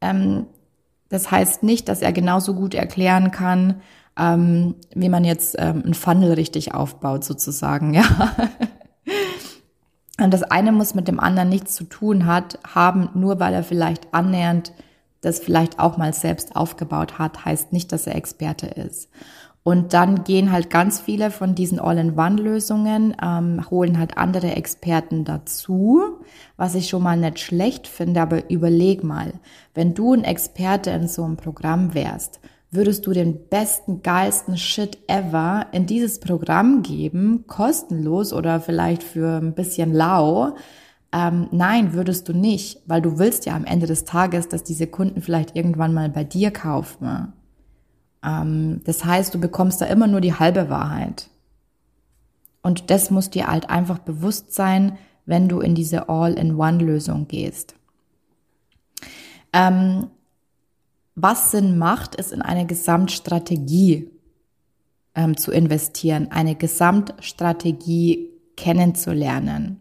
ähm, 0.00 0.46
das 1.08 1.30
heißt 1.30 1.62
nicht, 1.62 1.88
dass 1.88 2.02
er 2.02 2.12
genauso 2.12 2.54
gut 2.54 2.74
erklären 2.74 3.30
kann, 3.30 3.80
ähm, 4.18 4.76
wie 4.94 5.08
man 5.08 5.24
jetzt 5.24 5.56
ähm, 5.58 5.82
ein 5.86 5.94
Funnel 5.94 6.32
richtig 6.32 6.74
aufbaut, 6.74 7.24
sozusagen, 7.24 7.94
ja. 7.94 8.04
Und 10.24 10.32
das 10.32 10.42
eine 10.42 10.72
muss 10.72 10.94
mit 10.94 11.06
dem 11.06 11.20
anderen 11.20 11.50
nichts 11.50 11.74
zu 11.74 11.84
tun 11.84 12.24
hat, 12.24 12.58
haben, 12.66 13.10
nur 13.12 13.40
weil 13.40 13.52
er 13.52 13.62
vielleicht 13.62 14.14
annähernd 14.14 14.72
das 15.20 15.38
vielleicht 15.38 15.78
auch 15.78 15.98
mal 15.98 16.14
selbst 16.14 16.56
aufgebaut 16.56 17.18
hat, 17.18 17.44
heißt 17.44 17.74
nicht, 17.74 17.92
dass 17.92 18.06
er 18.06 18.14
Experte 18.14 18.66
ist. 18.68 19.10
Und 19.64 19.92
dann 19.92 20.24
gehen 20.24 20.50
halt 20.50 20.70
ganz 20.70 20.98
viele 20.98 21.30
von 21.30 21.54
diesen 21.54 21.78
All-in-One-Lösungen, 21.78 23.14
ähm, 23.22 23.68
holen 23.68 23.98
halt 23.98 24.16
andere 24.16 24.56
Experten 24.56 25.26
dazu, 25.26 26.00
was 26.56 26.74
ich 26.74 26.88
schon 26.88 27.02
mal 27.02 27.18
nicht 27.18 27.38
schlecht 27.38 27.86
finde, 27.86 28.22
aber 28.22 28.50
überleg 28.50 29.04
mal, 29.04 29.34
wenn 29.74 29.92
du 29.92 30.14
ein 30.14 30.24
Experte 30.24 30.88
in 30.88 31.06
so 31.06 31.22
einem 31.22 31.36
Programm 31.36 31.92
wärst, 31.92 32.40
würdest 32.74 33.06
du 33.06 33.12
den 33.12 33.48
besten, 33.48 34.02
geilsten 34.02 34.56
Shit 34.56 34.98
ever 35.06 35.66
in 35.72 35.86
dieses 35.86 36.20
Programm 36.20 36.82
geben, 36.82 37.44
kostenlos 37.46 38.32
oder 38.32 38.60
vielleicht 38.60 39.02
für 39.02 39.38
ein 39.38 39.54
bisschen 39.54 39.92
lau, 39.92 40.54
ähm, 41.12 41.46
nein, 41.52 41.92
würdest 41.92 42.28
du 42.28 42.32
nicht, 42.32 42.80
weil 42.86 43.00
du 43.00 43.18
willst 43.18 43.46
ja 43.46 43.54
am 43.54 43.64
Ende 43.64 43.86
des 43.86 44.04
Tages, 44.04 44.48
dass 44.48 44.64
diese 44.64 44.88
Kunden 44.88 45.22
vielleicht 45.22 45.54
irgendwann 45.54 45.94
mal 45.94 46.08
bei 46.08 46.24
dir 46.24 46.50
kaufen. 46.50 47.32
Ähm, 48.24 48.80
das 48.84 49.04
heißt, 49.04 49.32
du 49.32 49.38
bekommst 49.38 49.80
da 49.80 49.86
immer 49.86 50.08
nur 50.08 50.20
die 50.20 50.34
halbe 50.34 50.68
Wahrheit. 50.70 51.30
Und 52.62 52.90
das 52.90 53.10
muss 53.10 53.30
dir 53.30 53.46
halt 53.46 53.70
einfach 53.70 54.00
bewusst 54.00 54.54
sein, 54.54 54.98
wenn 55.24 55.48
du 55.48 55.60
in 55.60 55.76
diese 55.76 56.08
All-in-One-Lösung 56.08 57.28
gehst. 57.28 57.76
Ähm, 59.52 60.08
was 61.14 61.50
Sinn 61.50 61.78
macht, 61.78 62.14
ist 62.14 62.32
in 62.32 62.42
eine 62.42 62.66
Gesamtstrategie 62.66 64.10
ähm, 65.14 65.36
zu 65.36 65.52
investieren, 65.52 66.28
eine 66.30 66.54
Gesamtstrategie 66.56 68.30
kennenzulernen. 68.56 69.80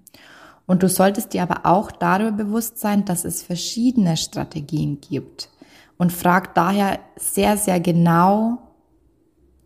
Und 0.65 0.83
du 0.83 0.89
solltest 0.89 1.33
dir 1.33 1.43
aber 1.43 1.65
auch 1.65 1.91
darüber 1.91 2.31
bewusst 2.31 2.79
sein, 2.79 3.05
dass 3.05 3.25
es 3.25 3.43
verschiedene 3.43 4.15
Strategien 4.15 5.01
gibt 5.01 5.49
und 5.97 6.11
frag 6.11 6.55
daher 6.55 6.99
sehr, 7.17 7.57
sehr 7.57 7.79
genau 7.79 8.59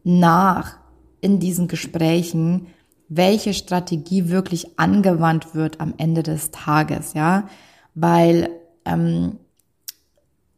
nach 0.04 0.78
in 1.22 1.40
diesen 1.40 1.68
Gesprächen, 1.68 2.68
welche 3.10 3.54
Strategie 3.54 4.30
wirklich 4.30 4.80
angewandt 4.80 5.54
wird 5.54 5.80
am 5.80 5.94
Ende 5.98 6.24
des 6.24 6.52
Tages, 6.52 7.14
ja, 7.14 7.48
weil 7.94 8.50
ähm, 8.86 9.38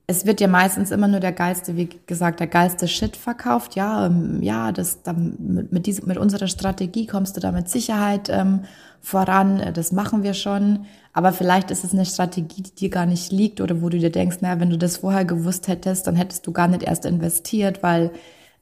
es 0.10 0.26
wird 0.26 0.42
ja 0.42 0.48
meistens 0.48 0.90
immer 0.90 1.08
nur 1.08 1.20
der 1.20 1.32
geilste, 1.32 1.78
wie 1.78 1.88
gesagt, 2.08 2.40
der 2.40 2.48
geilste 2.48 2.88
Shit 2.88 3.16
verkauft. 3.16 3.76
Ja, 3.76 4.08
ähm, 4.08 4.42
ja, 4.42 4.72
das 4.72 5.04
dann 5.04 5.36
mit, 5.38 5.72
mit, 5.72 5.86
diesem, 5.86 6.08
mit 6.08 6.18
unserer 6.18 6.48
Strategie 6.48 7.06
kommst 7.06 7.38
du 7.38 7.40
da 7.40 7.52
mit 7.52 7.70
Sicherheit 7.70 8.28
ähm, 8.28 8.62
voran. 9.02 9.72
Das 9.76 9.92
machen 9.92 10.24
wir 10.24 10.34
schon. 10.34 10.88
Aber 11.14 11.32
vielleicht 11.32 11.70
ist 11.70 11.84
es 11.84 11.94
eine 11.94 12.08
Strategie, 12.08 12.64
die 12.64 12.74
dir 12.74 12.90
gar 12.90 13.06
nicht 13.06 13.32
liegt 13.32 13.62
oder 13.62 13.84
wo 13.84 13.90
du 13.90 14.00
dir 14.00 14.10
denkst, 14.10 14.38
naja, 14.42 14.60
wenn 14.60 14.72
du 14.72 14.80
das 14.80 14.98
vorher 14.98 15.26
gewusst 15.26 15.68
hättest, 15.68 16.08
dann 16.08 16.16
hättest 16.16 16.48
du 16.48 16.54
gar 16.54 16.68
nicht 16.68 16.82
erst 16.82 17.06
investiert, 17.06 17.84
weil 17.84 18.10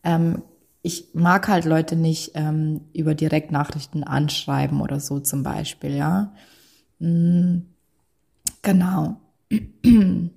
ähm, 0.04 0.42
ich 0.82 1.12
mag 1.14 1.48
halt 1.48 1.64
Leute 1.64 1.96
nicht 1.96 2.32
ähm, 2.36 2.82
über 2.92 3.16
Direktnachrichten 3.16 4.04
anschreiben 4.04 4.82
oder 4.82 5.00
so 5.00 5.22
zum 5.22 5.44
Beispiel, 5.44 5.96
ja. 5.96 6.34
Mhm. 7.00 7.68
Genau. 8.64 9.16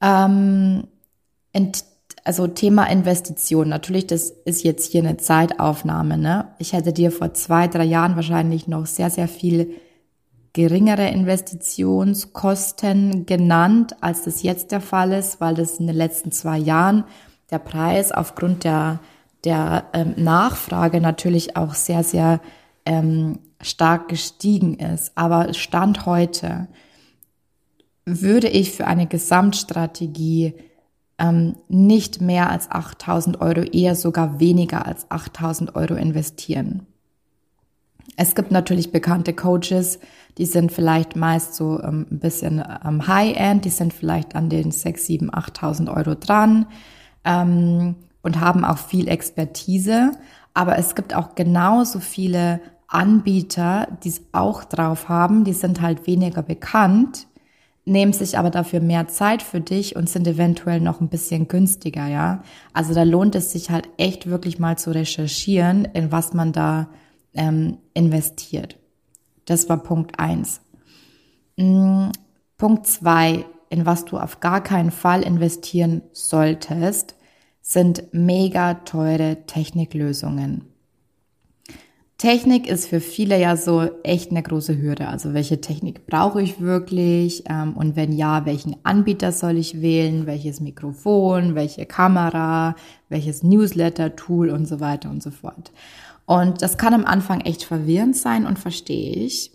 Ähm, 0.00 0.84
also 2.24 2.46
Thema 2.46 2.84
Investition. 2.84 3.68
Natürlich, 3.68 4.06
das 4.06 4.30
ist 4.30 4.64
jetzt 4.64 4.90
hier 4.90 5.02
eine 5.02 5.18
Zeitaufnahme. 5.18 6.16
Ne? 6.16 6.48
Ich 6.58 6.72
hätte 6.72 6.92
dir 6.92 7.12
vor 7.12 7.34
zwei, 7.34 7.68
drei 7.68 7.84
Jahren 7.84 8.16
wahrscheinlich 8.16 8.66
noch 8.66 8.86
sehr, 8.86 9.10
sehr 9.10 9.28
viel 9.28 9.74
geringere 10.54 11.08
Investitionskosten 11.08 13.26
genannt, 13.26 13.96
als 14.00 14.24
das 14.24 14.42
jetzt 14.42 14.72
der 14.72 14.80
Fall 14.80 15.12
ist, 15.12 15.40
weil 15.40 15.54
das 15.54 15.78
in 15.78 15.86
den 15.86 15.96
letzten 15.96 16.32
zwei 16.32 16.58
Jahren 16.58 17.04
der 17.50 17.58
Preis 17.58 18.12
aufgrund 18.12 18.64
der, 18.64 19.00
der 19.44 19.84
ähm, 19.92 20.14
Nachfrage 20.16 21.00
natürlich 21.00 21.56
auch 21.56 21.74
sehr, 21.74 22.04
sehr 22.04 22.40
ähm, 22.86 23.40
stark 23.60 24.08
gestiegen 24.08 24.78
ist. 24.78 25.12
Aber 25.16 25.52
Stand 25.54 26.06
heute 26.06 26.68
würde 28.06 28.48
ich 28.48 28.72
für 28.72 28.86
eine 28.86 29.06
Gesamtstrategie 29.06 30.54
ähm, 31.18 31.56
nicht 31.68 32.20
mehr 32.20 32.50
als 32.50 32.70
8000 32.70 33.40
Euro, 33.40 33.60
eher 33.60 33.94
sogar 33.94 34.40
weniger 34.40 34.86
als 34.86 35.10
8000 35.10 35.74
Euro 35.76 35.94
investieren. 35.94 36.86
Es 38.16 38.34
gibt 38.34 38.52
natürlich 38.52 38.92
bekannte 38.92 39.32
Coaches, 39.32 39.98
die 40.38 40.46
sind 40.46 40.72
vielleicht 40.72 41.16
meist 41.16 41.54
so 41.54 41.80
ähm, 41.82 42.06
ein 42.10 42.18
bisschen 42.18 42.62
am 42.62 43.06
High-End, 43.06 43.64
die 43.64 43.70
sind 43.70 43.92
vielleicht 43.92 44.34
an 44.34 44.50
den 44.50 44.70
6, 44.70 45.06
7, 45.06 45.30
8.000 45.30 45.94
Euro 45.94 46.14
dran 46.14 46.66
ähm, 47.24 47.96
und 48.22 48.40
haben 48.40 48.64
auch 48.64 48.78
viel 48.78 49.08
Expertise. 49.08 50.12
Aber 50.52 50.78
es 50.78 50.94
gibt 50.94 51.14
auch 51.14 51.34
genauso 51.34 51.98
viele 51.98 52.60
Anbieter, 52.86 53.88
die 54.04 54.10
es 54.10 54.22
auch 54.32 54.64
drauf 54.64 55.08
haben, 55.08 55.44
die 55.44 55.52
sind 55.52 55.80
halt 55.80 56.06
weniger 56.06 56.42
bekannt, 56.42 57.26
nehmen 57.84 58.12
sich 58.12 58.38
aber 58.38 58.50
dafür 58.50 58.80
mehr 58.80 59.08
Zeit 59.08 59.42
für 59.42 59.60
dich 59.60 59.96
und 59.96 60.08
sind 60.08 60.26
eventuell 60.26 60.80
noch 60.80 61.00
ein 61.00 61.08
bisschen 61.08 61.48
günstiger, 61.48 62.06
ja. 62.06 62.42
Also 62.72 62.94
da 62.94 63.02
lohnt 63.02 63.34
es 63.34 63.52
sich 63.52 63.70
halt 63.70 63.88
echt 63.98 64.28
wirklich 64.28 64.58
mal 64.58 64.78
zu 64.78 64.90
recherchieren, 64.90 65.84
in 65.84 66.10
was 66.10 66.32
man 66.32 66.52
da 66.52 66.88
ähm, 67.34 67.78
investiert. 67.92 68.78
Das 69.44 69.68
war 69.68 69.82
Punkt 69.82 70.18
eins. 70.18 70.60
Mhm. 71.56 72.12
Punkt 72.56 72.86
zwei, 72.86 73.44
in 73.68 73.84
was 73.84 74.04
du 74.04 74.18
auf 74.18 74.40
gar 74.40 74.62
keinen 74.62 74.90
Fall 74.90 75.22
investieren 75.22 76.02
solltest, 76.12 77.16
sind 77.60 78.04
mega 78.12 78.74
teure 78.74 79.44
Techniklösungen. 79.46 80.73
Technik 82.16 82.68
ist 82.68 82.88
für 82.88 83.00
viele 83.00 83.40
ja 83.40 83.56
so 83.56 83.90
echt 84.04 84.30
eine 84.30 84.42
große 84.42 84.80
Hürde. 84.80 85.08
Also 85.08 85.34
welche 85.34 85.60
Technik 85.60 86.06
brauche 86.06 86.40
ich 86.40 86.60
wirklich? 86.60 87.44
Ähm, 87.48 87.74
und 87.76 87.96
wenn 87.96 88.12
ja, 88.12 88.46
welchen 88.46 88.76
Anbieter 88.84 89.32
soll 89.32 89.58
ich 89.58 89.82
wählen? 89.82 90.26
Welches 90.26 90.60
Mikrofon? 90.60 91.54
Welche 91.54 91.86
Kamera? 91.86 92.76
Welches 93.08 93.42
Newsletter-Tool 93.42 94.50
und 94.50 94.66
so 94.66 94.78
weiter 94.80 95.10
und 95.10 95.22
so 95.22 95.30
fort. 95.30 95.72
Und 96.26 96.62
das 96.62 96.78
kann 96.78 96.94
am 96.94 97.04
Anfang 97.04 97.40
echt 97.40 97.64
verwirrend 97.64 98.16
sein 98.16 98.46
und 98.46 98.58
verstehe 98.58 99.12
ich. 99.12 99.50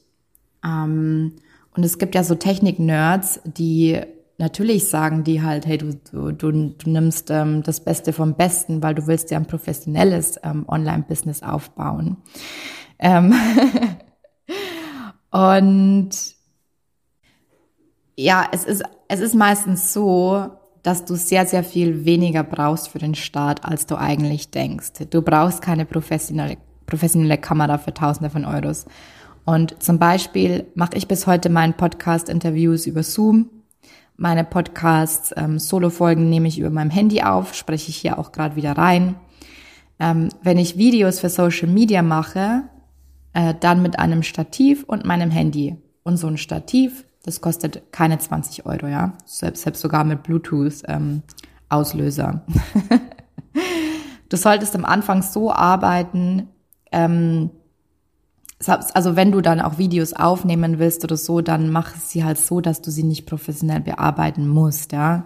Ähm, 0.63 1.33
und 1.75 1.85
es 1.85 1.97
gibt 1.97 2.13
ja 2.13 2.23
so 2.23 2.35
Technik-Nerds, 2.35 3.39
die 3.45 4.01
natürlich 4.39 4.87
sagen 4.87 5.23
die 5.23 5.43
halt, 5.43 5.65
hey, 5.65 5.77
du, 5.77 5.93
du, 6.11 6.31
du, 6.31 6.89
nimmst 6.89 7.29
ähm, 7.29 7.61
das 7.61 7.81
Beste 7.81 8.13
vom 8.13 8.35
Besten, 8.35 8.81
weil 8.81 8.95
du 8.95 9.05
willst 9.05 9.31
ja 9.31 9.37
ein 9.37 9.45
professionelles 9.45 10.39
ähm, 10.43 10.65
Online-Business 10.67 11.43
aufbauen. 11.43 12.17
Ähm 12.97 13.35
und 15.31 16.09
ja, 18.15 18.47
es 18.51 18.65
ist, 18.65 18.83
es 19.07 19.19
ist 19.19 19.35
meistens 19.35 19.93
so, 19.93 20.51
dass 20.83 21.05
du 21.05 21.15
sehr, 21.15 21.45
sehr 21.45 21.63
viel 21.63 22.05
weniger 22.05 22.43
brauchst 22.43 22.87
für 22.87 22.99
den 22.99 23.15
Start, 23.15 23.65
als 23.65 23.85
du 23.85 23.97
eigentlich 23.97 24.51
denkst. 24.51 24.93
Du 25.09 25.21
brauchst 25.21 25.61
keine 25.61 25.85
professionelle, 25.85 26.57
professionelle 26.85 27.37
Kamera 27.37 27.77
für 27.77 27.93
Tausende 27.93 28.29
von 28.29 28.45
Euros. 28.45 28.85
Und 29.45 29.83
zum 29.83 29.99
Beispiel 29.99 30.67
mache 30.75 30.95
ich 30.95 31.07
bis 31.07 31.27
heute 31.27 31.49
meinen 31.49 31.73
Podcast-Interviews 31.73 32.85
über 32.85 33.03
Zoom 33.03 33.49
meine 34.19 34.43
Podcasts, 34.43 35.33
ähm, 35.37 35.59
Solo-Folgen 35.59 36.29
nehme 36.29 36.49
ich 36.49 36.59
über 36.59 36.69
meinem 36.69 36.91
Handy 36.91 37.21
auf, 37.21 37.55
spreche 37.55 37.89
ich 37.89 37.95
hier 37.95 38.19
auch 38.19 38.33
gerade 38.33 38.57
wieder 38.57 38.73
rein. 38.73 39.15
Ähm, 39.97 40.27
wenn 40.43 40.57
ich 40.57 40.77
Videos 40.77 41.21
für 41.21 41.29
Social 41.29 41.69
Media 41.69 42.01
mache, 42.01 42.63
äh, 43.33 43.53
dann 43.59 43.81
mit 43.81 43.97
einem 43.97 44.23
Stativ 44.23 44.83
und 44.83 45.05
meinem 45.05 45.31
Handy. 45.31 45.77
Und 46.03 46.17
so 46.17 46.27
ein 46.27 46.35
Stativ, 46.37 47.05
das 47.23 47.39
kostet 47.39 47.93
keine 47.93 48.19
20 48.19 48.65
Euro, 48.65 48.87
ja. 48.87 49.13
Selbst, 49.25 49.63
selbst 49.63 49.81
sogar 49.81 50.03
mit 50.03 50.23
Bluetooth-Auslöser. 50.23 52.41
Ähm, 52.89 52.89
du 54.29 54.37
solltest 54.37 54.75
am 54.75 54.85
Anfang 54.85 55.21
so 55.21 55.51
arbeiten, 55.51 56.47
ähm, 56.91 57.51
also 58.67 59.15
wenn 59.15 59.31
du 59.31 59.41
dann 59.41 59.61
auch 59.61 59.77
Videos 59.77 60.13
aufnehmen 60.13 60.79
willst 60.79 61.03
oder 61.03 61.15
so, 61.15 61.41
dann 61.41 61.71
mach 61.71 61.95
sie 61.95 62.23
halt 62.23 62.37
so, 62.37 62.59
dass 62.59 62.81
du 62.81 62.91
sie 62.91 63.03
nicht 63.03 63.25
professionell 63.25 63.79
bearbeiten 63.79 64.47
musst, 64.47 64.91
ja. 64.91 65.25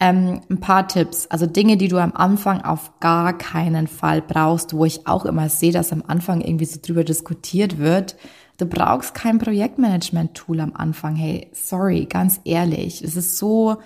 Ähm, 0.00 0.42
ein 0.48 0.60
paar 0.60 0.86
Tipps, 0.86 1.26
also 1.26 1.46
Dinge, 1.46 1.76
die 1.76 1.88
du 1.88 1.98
am 1.98 2.12
Anfang 2.12 2.62
auf 2.62 3.00
gar 3.00 3.36
keinen 3.36 3.88
Fall 3.88 4.22
brauchst, 4.22 4.72
wo 4.72 4.84
ich 4.84 5.08
auch 5.08 5.24
immer 5.24 5.48
sehe, 5.48 5.72
dass 5.72 5.92
am 5.92 6.04
Anfang 6.06 6.40
irgendwie 6.40 6.66
so 6.66 6.78
drüber 6.80 7.02
diskutiert 7.02 7.78
wird. 7.78 8.16
Du 8.58 8.66
brauchst 8.66 9.14
kein 9.14 9.38
Projektmanagement-Tool 9.38 10.60
am 10.60 10.72
Anfang. 10.74 11.16
Hey, 11.16 11.50
sorry, 11.52 12.06
ganz 12.06 12.40
ehrlich, 12.44 13.02
es 13.02 13.16
ist 13.16 13.38
so 13.38 13.78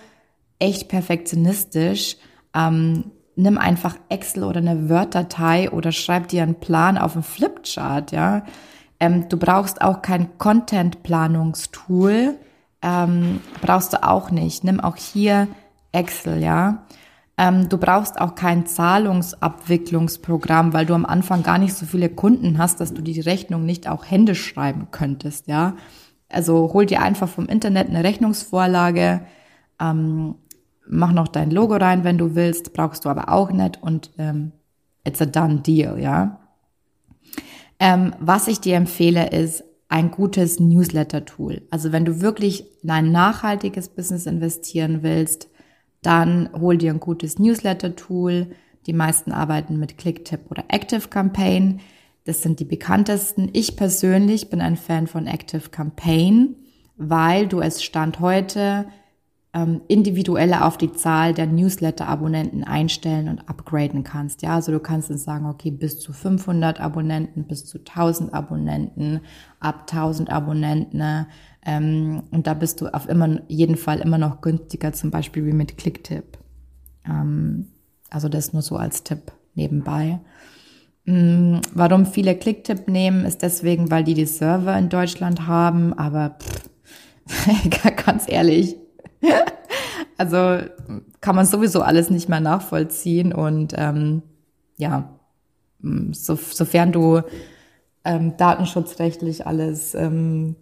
echt 0.58 0.88
perfektionistisch. 0.88 2.16
Ähm, 2.54 3.10
nimm 3.36 3.58
einfach 3.58 3.96
Excel 4.08 4.44
oder 4.44 4.58
eine 4.58 4.88
Word-Datei 4.88 5.70
oder 5.70 5.92
schreib 5.92 6.28
dir 6.28 6.42
einen 6.42 6.56
Plan 6.56 6.98
auf 6.98 7.14
dem 7.14 7.22
Flipchart, 7.22 8.12
ja. 8.12 8.44
Ähm, 9.00 9.28
du 9.28 9.36
brauchst 9.36 9.82
auch 9.82 10.02
kein 10.02 10.38
Content-Planungstool, 10.38 12.36
ähm, 12.82 13.40
brauchst 13.60 13.92
du 13.92 14.02
auch 14.02 14.30
nicht. 14.30 14.64
Nimm 14.64 14.80
auch 14.80 14.96
hier 14.96 15.48
Excel, 15.92 16.42
ja. 16.42 16.84
Ähm, 17.38 17.68
du 17.68 17.78
brauchst 17.78 18.20
auch 18.20 18.34
kein 18.34 18.66
Zahlungsabwicklungsprogramm, 18.66 20.72
weil 20.72 20.86
du 20.86 20.94
am 20.94 21.06
Anfang 21.06 21.42
gar 21.42 21.58
nicht 21.58 21.74
so 21.74 21.86
viele 21.86 22.08
Kunden 22.10 22.58
hast, 22.58 22.80
dass 22.80 22.94
du 22.94 23.02
die 23.02 23.20
Rechnung 23.20 23.64
nicht 23.64 23.88
auch 23.88 24.04
händisch 24.04 24.46
schreiben 24.46 24.88
könntest, 24.90 25.48
ja. 25.48 25.74
Also 26.28 26.70
hol 26.72 26.86
dir 26.86 27.02
einfach 27.02 27.28
vom 27.28 27.46
Internet 27.46 27.88
eine 27.88 28.04
Rechnungsvorlage, 28.04 29.22
ähm, 29.80 30.36
mach 30.88 31.12
noch 31.12 31.28
dein 31.28 31.50
Logo 31.50 31.76
rein, 31.76 32.04
wenn 32.04 32.18
du 32.18 32.34
willst, 32.34 32.72
brauchst 32.72 33.04
du 33.04 33.08
aber 33.08 33.28
auch 33.28 33.50
nicht 33.52 33.82
und 33.82 34.10
ähm, 34.18 34.52
it's 35.04 35.20
a 35.20 35.26
done 35.26 35.60
deal, 35.60 35.98
ja. 35.98 36.38
Ähm, 37.78 38.14
was 38.20 38.48
ich 38.48 38.60
dir 38.60 38.76
empfehle, 38.76 39.30
ist 39.30 39.64
ein 39.88 40.10
gutes 40.10 40.58
Newsletter-Tool. 40.58 41.62
Also 41.70 41.92
wenn 41.92 42.04
du 42.04 42.20
wirklich 42.20 42.64
in 42.82 42.90
ein 42.90 43.12
nachhaltiges 43.12 43.88
Business 43.88 44.26
investieren 44.26 45.02
willst, 45.02 45.48
dann 46.00 46.48
hol 46.58 46.78
dir 46.78 46.92
ein 46.92 47.00
gutes 47.00 47.38
Newsletter-Tool. 47.38 48.52
Die 48.86 48.92
meisten 48.92 49.32
arbeiten 49.32 49.78
mit 49.78 49.98
Clicktip 49.98 50.50
oder 50.50 50.64
Active 50.68 51.08
Campaign. 51.08 51.80
Das 52.24 52.40
sind 52.40 52.60
die 52.60 52.64
bekanntesten. 52.64 53.50
Ich 53.52 53.76
persönlich 53.76 54.48
bin 54.48 54.60
ein 54.60 54.76
Fan 54.76 55.06
von 55.06 55.26
Active 55.26 55.68
Campaign, 55.70 56.56
weil 56.96 57.46
du 57.46 57.60
es 57.60 57.82
Stand 57.82 58.20
heute 58.20 58.86
ähm, 59.54 59.82
individueller 59.88 60.66
auf 60.66 60.78
die 60.78 60.92
Zahl 60.92 61.34
der 61.34 61.46
Newsletter-Abonnenten 61.46 62.64
einstellen 62.64 63.28
und 63.28 63.48
upgraden 63.50 64.02
kannst. 64.02 64.42
Ja, 64.42 64.54
also 64.54 64.72
du 64.72 64.80
kannst 64.80 65.10
dann 65.10 65.18
sagen, 65.18 65.46
okay, 65.46 65.70
bis 65.70 66.00
zu 66.00 66.12
500 66.12 66.80
Abonnenten, 66.80 67.44
bis 67.44 67.66
zu 67.66 67.78
1000 67.78 68.32
Abonnenten, 68.32 69.20
ab 69.60 69.86
1000 69.90 70.30
Abonnenten. 70.30 71.26
Ähm, 71.64 72.22
und 72.30 72.46
da 72.46 72.54
bist 72.54 72.80
du 72.80 72.86
auf 72.88 73.08
immer, 73.08 73.40
jeden 73.48 73.76
Fall 73.76 74.00
immer 74.00 74.18
noch 74.18 74.40
günstiger, 74.40 74.94
zum 74.94 75.10
Beispiel 75.10 75.44
wie 75.44 75.52
mit 75.52 75.76
Clicktip. 75.76 76.38
Ähm, 77.06 77.68
also 78.08 78.30
das 78.30 78.54
nur 78.54 78.62
so 78.62 78.76
als 78.76 79.04
Tipp 79.04 79.32
nebenbei. 79.54 80.20
Ähm, 81.06 81.60
warum 81.74 82.06
viele 82.06 82.36
Clicktip 82.36 82.88
nehmen, 82.88 83.26
ist 83.26 83.42
deswegen, 83.42 83.90
weil 83.90 84.04
die 84.04 84.14
die 84.14 84.24
Server 84.24 84.78
in 84.78 84.88
Deutschland 84.88 85.46
haben, 85.46 85.92
aber 85.92 86.38
pff, 86.40 86.70
ganz 88.06 88.24
ehrlich, 88.28 88.76
also 90.18 90.58
kann 91.20 91.36
man 91.36 91.46
sowieso 91.46 91.82
alles 91.82 92.10
nicht 92.10 92.28
mehr 92.28 92.40
nachvollziehen 92.40 93.32
und 93.32 93.74
ähm, 93.76 94.22
ja, 94.76 95.18
so, 96.12 96.36
sofern 96.36 96.92
du 96.92 97.22
ähm, 98.04 98.36
datenschutzrechtlich 98.36 99.46
alles, 99.46 99.94
ähm, 99.94 100.56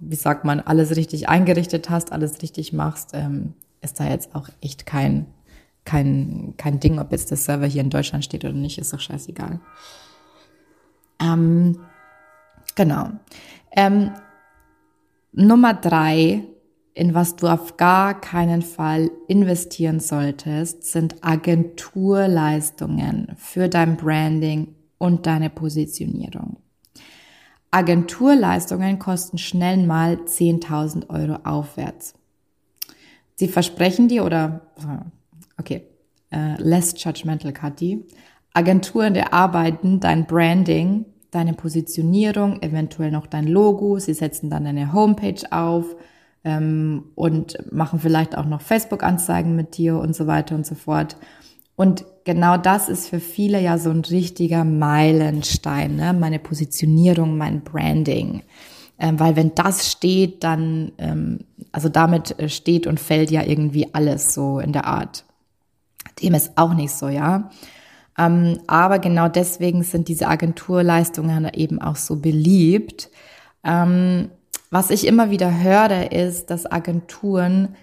wie 0.00 0.16
sagt 0.16 0.44
man, 0.44 0.60
alles 0.60 0.96
richtig 0.96 1.28
eingerichtet 1.28 1.90
hast, 1.90 2.12
alles 2.12 2.42
richtig 2.42 2.72
machst, 2.72 3.10
ähm, 3.14 3.54
ist 3.80 4.00
da 4.00 4.08
jetzt 4.08 4.34
auch 4.34 4.48
echt 4.60 4.86
kein, 4.86 5.26
kein, 5.84 6.54
kein 6.56 6.80
Ding, 6.80 6.98
ob 6.98 7.12
jetzt 7.12 7.30
der 7.30 7.36
Server 7.36 7.66
hier 7.66 7.82
in 7.82 7.90
Deutschland 7.90 8.24
steht 8.24 8.44
oder 8.44 8.54
nicht, 8.54 8.78
ist 8.78 8.92
doch 8.92 9.00
scheißegal. 9.00 9.60
Ähm, 11.20 11.80
genau. 12.74 13.10
Ähm, 13.72 14.12
Nummer 15.32 15.74
drei 15.74 16.44
in 16.98 17.14
was 17.14 17.36
du 17.36 17.46
auf 17.46 17.76
gar 17.76 18.20
keinen 18.20 18.60
Fall 18.60 19.12
investieren 19.28 20.00
solltest, 20.00 20.82
sind 20.82 21.22
Agenturleistungen 21.22 23.36
für 23.36 23.68
dein 23.68 23.96
Branding 23.96 24.74
und 24.98 25.26
deine 25.26 25.48
Positionierung. 25.48 26.56
Agenturleistungen 27.70 28.98
kosten 28.98 29.38
schnell 29.38 29.86
mal 29.86 30.14
10.000 30.14 31.08
Euro 31.08 31.38
aufwärts. 31.44 32.14
Sie 33.36 33.46
versprechen 33.46 34.08
dir 34.08 34.24
oder, 34.24 34.72
okay, 35.56 35.86
uh, 36.34 36.56
less 36.58 36.94
judgmental, 36.96 37.52
Kathi. 37.52 38.06
Agenturen 38.54 39.14
erarbeiten 39.14 40.00
dein 40.00 40.26
Branding, 40.26 41.04
deine 41.30 41.54
Positionierung, 41.54 42.60
eventuell 42.60 43.12
noch 43.12 43.28
dein 43.28 43.46
Logo. 43.46 44.00
Sie 44.00 44.14
setzen 44.14 44.50
dann 44.50 44.64
deine 44.64 44.92
Homepage 44.92 45.44
auf, 45.52 45.94
ähm, 46.44 47.04
und 47.14 47.72
machen 47.72 48.00
vielleicht 48.00 48.36
auch 48.36 48.46
noch 48.46 48.60
Facebook-Anzeigen 48.60 49.56
mit 49.56 49.76
dir 49.76 49.98
und 49.98 50.14
so 50.14 50.26
weiter 50.26 50.54
und 50.54 50.66
so 50.66 50.74
fort. 50.74 51.16
Und 51.76 52.04
genau 52.24 52.56
das 52.56 52.88
ist 52.88 53.08
für 53.08 53.20
viele 53.20 53.60
ja 53.60 53.78
so 53.78 53.90
ein 53.90 54.00
richtiger 54.00 54.64
Meilenstein, 54.64 55.96
ne? 55.96 56.12
meine 56.12 56.38
Positionierung, 56.38 57.36
mein 57.36 57.62
Branding. 57.62 58.42
Ähm, 58.98 59.20
weil 59.20 59.36
wenn 59.36 59.54
das 59.54 59.90
steht, 59.90 60.42
dann, 60.42 60.92
ähm, 60.98 61.44
also 61.70 61.88
damit 61.88 62.34
steht 62.48 62.86
und 62.88 62.98
fällt 62.98 63.30
ja 63.30 63.44
irgendwie 63.44 63.94
alles 63.94 64.34
so 64.34 64.58
in 64.58 64.72
der 64.72 64.86
Art. 64.86 65.24
Dem 66.20 66.34
ist 66.34 66.52
auch 66.56 66.74
nicht 66.74 66.92
so, 66.92 67.08
ja. 67.08 67.50
Ähm, 68.18 68.58
aber 68.66 68.98
genau 68.98 69.28
deswegen 69.28 69.84
sind 69.84 70.08
diese 70.08 70.26
Agenturleistungen 70.26 71.48
eben 71.54 71.80
auch 71.80 71.94
so 71.94 72.16
beliebt. 72.16 73.08
Ähm, 73.62 74.30
was 74.70 74.90
ich 74.90 75.06
immer 75.06 75.30
wieder 75.30 75.62
höre, 75.62 76.12
ist, 76.12 76.50
dass 76.50 76.70
Agenturen 76.70 77.76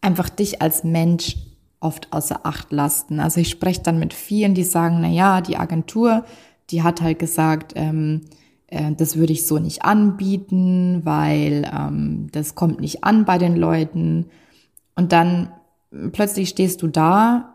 einfach 0.00 0.28
dich 0.28 0.62
als 0.62 0.84
Mensch 0.84 1.36
oft 1.80 2.12
außer 2.12 2.40
Acht 2.44 2.72
lasten. 2.72 3.20
Also 3.20 3.40
ich 3.40 3.50
spreche 3.50 3.82
dann 3.82 3.98
mit 3.98 4.14
vielen, 4.14 4.54
die 4.54 4.64
sagen, 4.64 4.98
na 5.00 5.08
ja, 5.08 5.40
die 5.40 5.56
Agentur, 5.56 6.24
die 6.70 6.82
hat 6.82 7.02
halt 7.02 7.18
gesagt, 7.18 7.72
ähm, 7.76 8.22
äh, 8.68 8.92
das 8.92 9.16
würde 9.16 9.32
ich 9.32 9.46
so 9.46 9.58
nicht 9.58 9.84
anbieten, 9.84 11.02
weil 11.04 11.70
ähm, 11.72 12.28
das 12.32 12.54
kommt 12.54 12.80
nicht 12.80 13.04
an 13.04 13.24
bei 13.24 13.38
den 13.38 13.56
Leuten. 13.56 14.26
Und 14.94 15.12
dann 15.12 15.50
plötzlich 16.12 16.48
stehst 16.48 16.82
du 16.82 16.88
da 16.88 17.54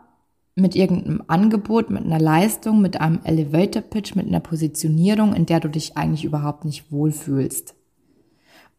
mit 0.54 0.76
irgendeinem 0.76 1.22
Angebot, 1.26 1.90
mit 1.90 2.04
einer 2.04 2.20
Leistung, 2.20 2.80
mit 2.80 3.00
einem 3.00 3.20
Elevator 3.24 3.82
Pitch, 3.82 4.14
mit 4.14 4.26
einer 4.26 4.40
Positionierung, 4.40 5.34
in 5.34 5.46
der 5.46 5.60
du 5.60 5.68
dich 5.68 5.96
eigentlich 5.96 6.24
überhaupt 6.24 6.64
nicht 6.64 6.92
wohlfühlst. 6.92 7.74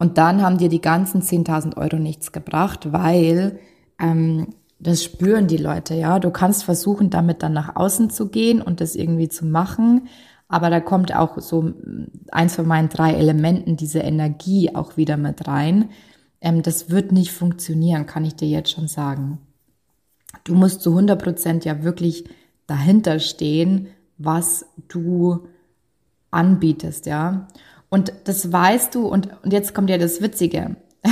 Und 0.01 0.17
dann 0.17 0.41
haben 0.41 0.57
dir 0.57 0.67
die 0.67 0.81
ganzen 0.81 1.21
10.000 1.21 1.77
Euro 1.77 1.97
nichts 1.97 2.31
gebracht, 2.31 2.91
weil 2.91 3.59
ähm, 3.99 4.47
das 4.79 5.03
spüren 5.03 5.45
die 5.45 5.57
Leute, 5.57 5.93
ja. 5.93 6.17
Du 6.17 6.31
kannst 6.31 6.63
versuchen, 6.63 7.11
damit 7.11 7.43
dann 7.43 7.53
nach 7.53 7.75
außen 7.75 8.09
zu 8.09 8.29
gehen 8.29 8.63
und 8.63 8.81
das 8.81 8.95
irgendwie 8.95 9.29
zu 9.29 9.45
machen. 9.45 10.07
Aber 10.47 10.71
da 10.71 10.79
kommt 10.79 11.15
auch 11.15 11.37
so 11.37 11.71
eins 12.31 12.55
von 12.55 12.65
meinen 12.65 12.89
drei 12.89 13.13
Elementen, 13.13 13.77
diese 13.77 13.99
Energie 13.99 14.73
auch 14.73 14.97
wieder 14.97 15.17
mit 15.17 15.47
rein. 15.47 15.91
Ähm, 16.41 16.63
das 16.63 16.89
wird 16.89 17.11
nicht 17.11 17.31
funktionieren, 17.31 18.07
kann 18.07 18.25
ich 18.25 18.35
dir 18.35 18.47
jetzt 18.47 18.71
schon 18.71 18.87
sagen. 18.87 19.37
Du 20.43 20.55
musst 20.55 20.81
zu 20.81 20.89
100 20.89 21.21
Prozent 21.21 21.63
ja 21.63 21.83
wirklich 21.83 22.27
dahinter 22.65 23.19
stehen, 23.19 23.89
was 24.17 24.65
du 24.87 25.45
anbietest, 26.31 27.05
ja. 27.05 27.47
Und 27.91 28.13
das 28.23 28.51
weißt 28.51 28.95
du 28.95 29.05
und, 29.05 29.29
und 29.43 29.51
jetzt 29.51 29.75
kommt 29.75 29.89
ja 29.89 29.97
das 29.97 30.21
Witzige. 30.21 30.77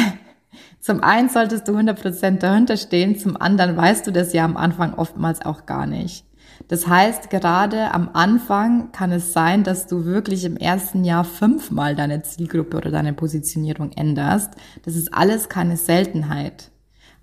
zum 0.80 1.04
einen 1.04 1.28
solltest 1.30 1.68
du 1.68 1.74
100% 1.78 2.40
dahinter 2.40 2.78
stehen, 2.78 3.20
zum 3.20 3.40
anderen 3.40 3.76
weißt 3.76 4.08
du 4.08 4.12
das 4.12 4.32
ja 4.32 4.46
am 4.46 4.56
Anfang 4.56 4.94
oftmals 4.94 5.46
auch 5.46 5.66
gar 5.66 5.86
nicht. 5.86 6.26
Das 6.70 6.88
heißt, 6.88 7.30
gerade 7.30 7.94
am 7.94 8.10
Anfang 8.14 8.92
kann 8.94 9.12
es 9.12 9.34
sein, 9.34 9.64
dass 9.64 9.88
du 9.88 10.06
wirklich 10.06 10.46
im 10.46 10.56
ersten 10.56 11.04
Jahr 11.04 11.26
fünfmal 11.26 11.96
deine 11.96 12.22
Zielgruppe 12.22 12.78
oder 12.78 12.92
deine 12.92 13.14
Positionierung 13.14 13.92
änderst. 13.92 14.54
Das 14.84 14.96
ist 14.96 15.14
alles 15.14 15.50
keine 15.50 15.76
Seltenheit. 15.76 16.72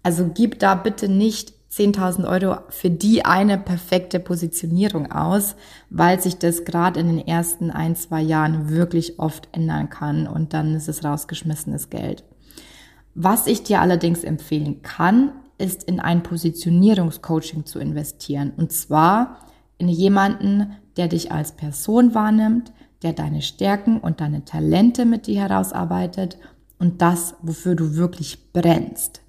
Also 0.02 0.30
gib 0.32 0.58
da 0.58 0.74
bitte 0.74 1.08
nicht 1.08 1.55
10.000 1.76 2.26
Euro 2.26 2.60
für 2.70 2.88
die 2.88 3.24
eine 3.24 3.58
perfekte 3.58 4.18
Positionierung 4.18 5.12
aus, 5.12 5.56
weil 5.90 6.20
sich 6.20 6.38
das 6.38 6.64
gerade 6.64 7.00
in 7.00 7.08
den 7.08 7.26
ersten 7.26 7.70
ein, 7.70 7.96
zwei 7.96 8.22
Jahren 8.22 8.70
wirklich 8.70 9.18
oft 9.18 9.48
ändern 9.52 9.90
kann 9.90 10.26
und 10.26 10.54
dann 10.54 10.74
ist 10.74 10.88
es 10.88 11.04
rausgeschmissenes 11.04 11.90
Geld. 11.90 12.24
Was 13.14 13.46
ich 13.46 13.62
dir 13.62 13.80
allerdings 13.80 14.24
empfehlen 14.24 14.82
kann, 14.82 15.32
ist 15.58 15.84
in 15.84 16.00
ein 16.00 16.22
Positionierungscoaching 16.22 17.64
zu 17.66 17.78
investieren. 17.78 18.52
Und 18.56 18.72
zwar 18.72 19.38
in 19.78 19.88
jemanden, 19.88 20.76
der 20.96 21.08
dich 21.08 21.32
als 21.32 21.52
Person 21.52 22.14
wahrnimmt, 22.14 22.72
der 23.02 23.12
deine 23.12 23.42
Stärken 23.42 24.00
und 24.00 24.20
deine 24.20 24.44
Talente 24.44 25.04
mit 25.04 25.26
dir 25.26 25.42
herausarbeitet 25.42 26.38
und 26.78 27.02
das, 27.02 27.34
wofür 27.42 27.74
du 27.74 27.96
wirklich 27.96 28.52
brennst. 28.52 29.20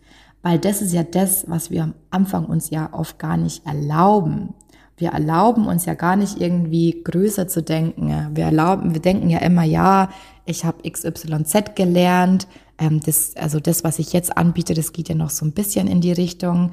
Weil 0.47 0.59
das 0.59 0.81
ist 0.81 0.93
ja 0.93 1.03
das, 1.03 1.43
was 1.49 1.71
wir 1.71 1.83
am 1.83 1.93
Anfang 2.09 2.45
uns 2.45 2.69
ja 2.69 2.93
oft 2.93 3.19
gar 3.19 3.35
nicht 3.35 3.65
erlauben. 3.65 4.53
Wir 4.95 5.09
erlauben 5.09 5.67
uns 5.67 5.83
ja 5.83 5.93
gar 5.93 6.15
nicht 6.15 6.39
irgendwie 6.39 7.03
größer 7.03 7.49
zu 7.49 7.61
denken. 7.61 8.29
Wir 8.33 8.45
erlauben, 8.45 8.93
wir 8.93 9.01
denken 9.01 9.29
ja 9.29 9.39
immer, 9.39 9.63
ja, 9.63 10.07
ich 10.45 10.63
habe 10.63 10.89
XYZ 10.89 11.75
gelernt. 11.75 12.47
Ähm, 12.77 13.01
das, 13.05 13.35
also 13.35 13.59
das, 13.59 13.83
was 13.83 13.99
ich 13.99 14.13
jetzt 14.13 14.37
anbiete, 14.37 14.73
das 14.73 14.93
geht 14.93 15.09
ja 15.09 15.15
noch 15.15 15.31
so 15.31 15.45
ein 15.45 15.51
bisschen 15.51 15.89
in 15.89 15.99
die 15.99 16.13
Richtung. 16.13 16.71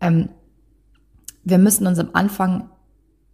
Ähm, 0.00 0.30
wir 1.44 1.58
müssen 1.58 1.86
uns 1.86 1.98
am 1.98 2.08
Anfang 2.14 2.70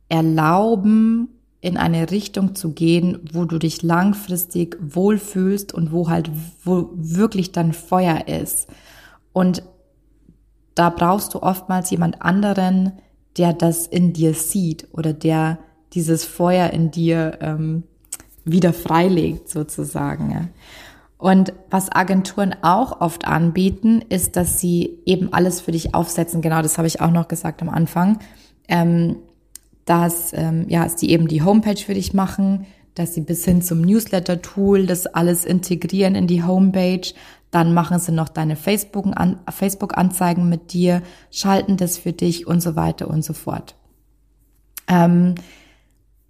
erlauben, 0.09 1.29
in 1.61 1.77
eine 1.77 2.11
Richtung 2.11 2.57
zu 2.57 2.73
gehen, 2.73 3.21
wo 3.33 3.45
du 3.45 3.61
dich 3.61 3.85
langfristig 3.85 4.77
wohlfühlst 4.81 5.73
und 5.73 5.93
wo 5.93 6.11
halt 6.11 6.29
wo 6.65 6.91
wirklich 6.93 7.53
dann 7.53 7.73
Feuer 7.73 8.27
ist. 8.27 8.67
Und 9.33 9.63
da 10.77 10.91
brauchst 10.91 11.35
du 11.35 11.43
oftmals 11.43 11.91
jemand 11.91 12.23
anderen, 12.23 12.93
der 13.37 13.53
das 13.53 13.89
in 13.89 14.13
dir 14.13 14.35
sieht 14.35 14.87
oder 14.93 15.13
der 15.13 15.59
dieses 15.93 16.25
Feuer 16.25 16.71
in 16.71 16.93
dir 16.93 17.39
ähm, 17.41 17.83
wieder 18.45 18.73
freilegt 18.73 19.49
sozusagen. 19.49 20.31
Ja. 20.31 20.49
Und 21.19 21.55
was 21.71 21.91
Agenturen 21.91 22.55
auch 22.63 23.01
oft 23.01 23.27
anbieten, 23.27 24.05
ist, 24.09 24.37
dass 24.37 24.61
sie 24.61 24.99
eben 25.07 25.33
alles 25.33 25.61
für 25.61 25.73
dich 25.73 25.95
aufsetzen. 25.95 26.43
Genau, 26.43 26.61
das 26.63 26.77
habe 26.77 26.87
ich 26.87 27.01
auch 27.01 27.11
noch 27.11 27.27
gesagt 27.27 27.63
am 27.63 27.71
Anfang. 27.71 28.19
Ähm, 28.69 29.17
dass 29.87 30.33
ähm, 30.35 30.67
ja, 30.69 30.89
sie 30.89 31.11
eben 31.11 31.29
die 31.29 31.43
Homepage 31.43 31.77
für 31.77 31.95
dich 31.95 32.13
machen, 32.13 32.67
dass 32.95 33.15
sie 33.15 33.21
bis 33.21 33.45
hin 33.45 33.63
zum 33.63 33.83
Newsletter-Tool 33.83 34.87
das 34.87 35.07
alles 35.07 35.45
integrieren 35.45 36.15
in 36.15 36.27
die 36.27 36.43
Homepage. 36.43 37.07
Dann 37.57 37.73
machen 37.73 37.99
sie 37.99 38.13
noch 38.13 38.29
deine 38.29 38.55
Facebook-Anzeigen 38.55 40.47
mit 40.47 40.75
dir, 40.75 41.01
schalten 41.31 41.79
das 41.79 41.97
für 41.97 42.13
dich 42.13 42.47
und 42.47 42.61
so 42.61 42.77
weiter 42.77 43.09
und 43.09 43.25
so 43.25 43.33
fort. 43.33 43.77
Ähm, 44.89 45.37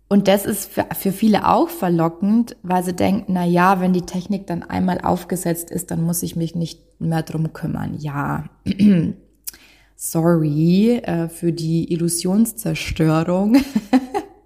und 0.06 0.28
das 0.28 0.46
ist 0.46 0.70
für, 0.70 0.86
für 0.96 1.10
viele 1.10 1.48
auch 1.48 1.68
verlockend, 1.68 2.54
weil 2.62 2.84
sie 2.84 2.92
denken, 2.92 3.32
na 3.32 3.44
ja, 3.44 3.80
wenn 3.80 3.92
die 3.92 4.06
Technik 4.06 4.46
dann 4.46 4.62
einmal 4.62 5.00
aufgesetzt 5.00 5.72
ist, 5.72 5.90
dann 5.90 6.00
muss 6.00 6.22
ich 6.22 6.36
mich 6.36 6.54
nicht 6.54 7.00
mehr 7.00 7.24
drum 7.24 7.52
kümmern. 7.52 7.96
Ja, 7.98 8.44
sorry 9.96 10.98
äh, 10.98 11.28
für 11.28 11.52
die 11.52 11.92
Illusionszerstörung, 11.92 13.56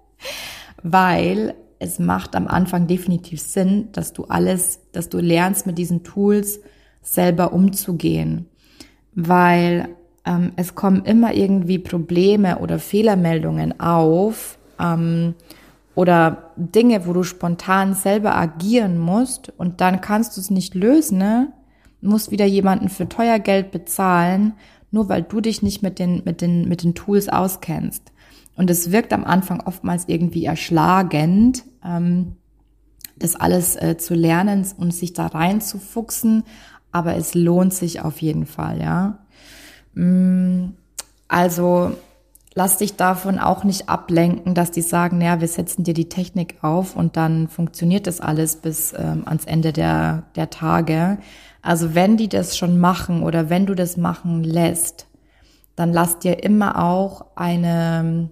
weil 0.81 1.53
es 1.77 1.99
macht 1.99 2.35
am 2.35 2.47
Anfang 2.47 2.87
definitiv 2.87 3.39
Sinn, 3.39 3.89
dass 3.91 4.13
du 4.13 4.23
alles, 4.23 4.79
dass 4.93 5.09
du 5.09 5.19
lernst 5.19 5.67
mit 5.67 5.77
diesen 5.77 6.03
Tools 6.03 6.59
selber 7.01 7.53
umzugehen, 7.53 8.47
weil 9.13 9.89
ähm, 10.25 10.51
es 10.55 10.75
kommen 10.75 11.05
immer 11.05 11.33
irgendwie 11.33 11.79
Probleme 11.79 12.59
oder 12.59 12.79
Fehlermeldungen 12.79 13.79
auf 13.79 14.57
ähm, 14.79 15.33
oder 15.95 16.51
Dinge, 16.55 17.05
wo 17.05 17.13
du 17.13 17.23
spontan 17.23 17.93
selber 17.93 18.35
agieren 18.35 18.97
musst 18.97 19.51
und 19.57 19.81
dann 19.81 20.01
kannst 20.01 20.37
du 20.37 20.41
es 20.41 20.49
nicht 20.49 20.75
lösen, 20.75 21.17
ne? 21.17 21.51
musst 22.01 22.31
wieder 22.31 22.45
jemanden 22.45 22.89
für 22.89 23.07
teuer 23.07 23.39
Geld 23.39 23.71
bezahlen 23.71 24.53
nur 24.91 25.09
weil 25.09 25.23
du 25.23 25.41
dich 25.41 25.61
nicht 25.63 25.81
mit 25.81 25.97
den, 25.97 26.21
mit 26.25 26.41
den, 26.41 26.67
mit 26.67 26.83
den 26.83 26.93
Tools 26.93 27.29
auskennst. 27.29 28.11
Und 28.55 28.69
es 28.69 28.91
wirkt 28.91 29.13
am 29.13 29.23
Anfang 29.23 29.61
oftmals 29.61 30.03
irgendwie 30.07 30.45
erschlagend, 30.45 31.63
ähm, 31.83 32.35
das 33.15 33.35
alles 33.35 33.75
äh, 33.75 33.97
zu 33.97 34.13
lernen 34.13 34.67
und 34.77 34.93
sich 34.93 35.13
da 35.13 35.27
reinzufuchsen, 35.27 36.43
aber 36.91 37.15
es 37.15 37.33
lohnt 37.33 37.73
sich 37.73 38.01
auf 38.01 38.21
jeden 38.21 38.45
Fall, 38.45 38.81
ja. 38.81 39.19
Mm, 39.93 40.73
also 41.27 41.91
lass 42.53 42.77
dich 42.77 42.95
davon 42.95 43.39
auch 43.39 43.63
nicht 43.63 43.89
ablenken, 43.89 44.53
dass 44.53 44.71
die 44.71 44.81
sagen, 44.81 45.19
naja, 45.19 45.39
wir 45.41 45.47
setzen 45.47 45.83
dir 45.83 45.93
die 45.93 46.09
Technik 46.09 46.55
auf 46.61 46.95
und 46.95 47.17
dann 47.17 47.47
funktioniert 47.47 48.07
das 48.07 48.19
alles 48.19 48.57
bis 48.57 48.93
ähm, 48.93 49.23
ans 49.25 49.45
Ende 49.45 49.71
der, 49.73 50.23
der 50.35 50.49
Tage. 50.49 51.17
Also 51.61 51.95
wenn 51.95 52.17
die 52.17 52.27
das 52.27 52.57
schon 52.57 52.79
machen 52.79 53.23
oder 53.23 53.49
wenn 53.49 53.65
du 53.65 53.75
das 53.75 53.97
machen 53.97 54.43
lässt, 54.43 55.07
dann 55.75 55.93
lass 55.93 56.19
dir 56.19 56.43
immer 56.43 56.83
auch 56.83 57.25
eine, 57.35 58.29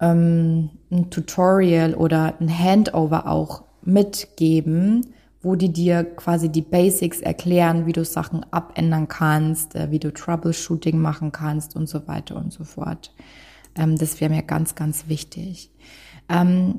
ähm, 0.00 0.70
ein 0.90 1.10
Tutorial 1.10 1.94
oder 1.94 2.34
ein 2.40 2.48
Handover 2.48 3.26
auch 3.26 3.64
mitgeben, 3.82 5.12
wo 5.42 5.56
die 5.56 5.72
dir 5.72 6.04
quasi 6.04 6.48
die 6.48 6.62
Basics 6.62 7.20
erklären, 7.20 7.86
wie 7.86 7.92
du 7.92 8.04
Sachen 8.04 8.46
abändern 8.52 9.08
kannst, 9.08 9.74
äh, 9.74 9.90
wie 9.90 9.98
du 9.98 10.12
Troubleshooting 10.12 10.98
machen 10.98 11.32
kannst 11.32 11.74
und 11.74 11.88
so 11.88 12.06
weiter 12.06 12.36
und 12.36 12.52
so 12.52 12.64
fort. 12.64 13.12
Ähm, 13.76 13.96
das 13.98 14.20
wäre 14.20 14.32
mir 14.32 14.42
ganz, 14.42 14.74
ganz 14.74 15.08
wichtig. 15.08 15.70
Ähm, 16.28 16.76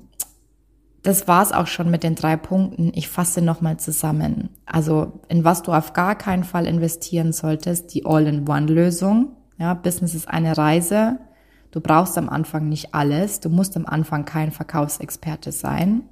das 1.04 1.28
war's 1.28 1.52
auch 1.52 1.68
schon 1.68 1.92
mit 1.92 2.04
den 2.04 2.16
drei 2.16 2.38
Punkten. 2.38 2.92
Ich 2.96 3.10
fasse 3.10 3.42
nochmal 3.42 3.78
zusammen. 3.78 4.50
Also 4.66 5.20
in 5.28 5.44
was 5.44 5.62
du 5.62 5.74
auf 5.74 5.92
gar 5.92 6.16
keinen 6.16 6.46
Fall 6.46 6.66
investieren 6.66 7.34
solltest, 7.34 7.94
die 7.94 8.06
All-in-One-Lösung. 8.06 9.36
Ja, 9.58 9.74
Business 9.74 10.16
ist 10.16 10.30
eine 10.30 10.58
Reise. 10.58 11.20
Du 11.72 11.82
brauchst 11.82 12.18
am 12.18 12.30
Anfang 12.30 12.70
nicht 12.70 12.94
alles. 12.94 13.42
Du 13.42 13.50
musst 13.50 13.76
am 13.76 13.86
Anfang 13.86 14.24
kein 14.24 14.52
Verkaufsexperte 14.52 15.52
sein. 15.52 16.04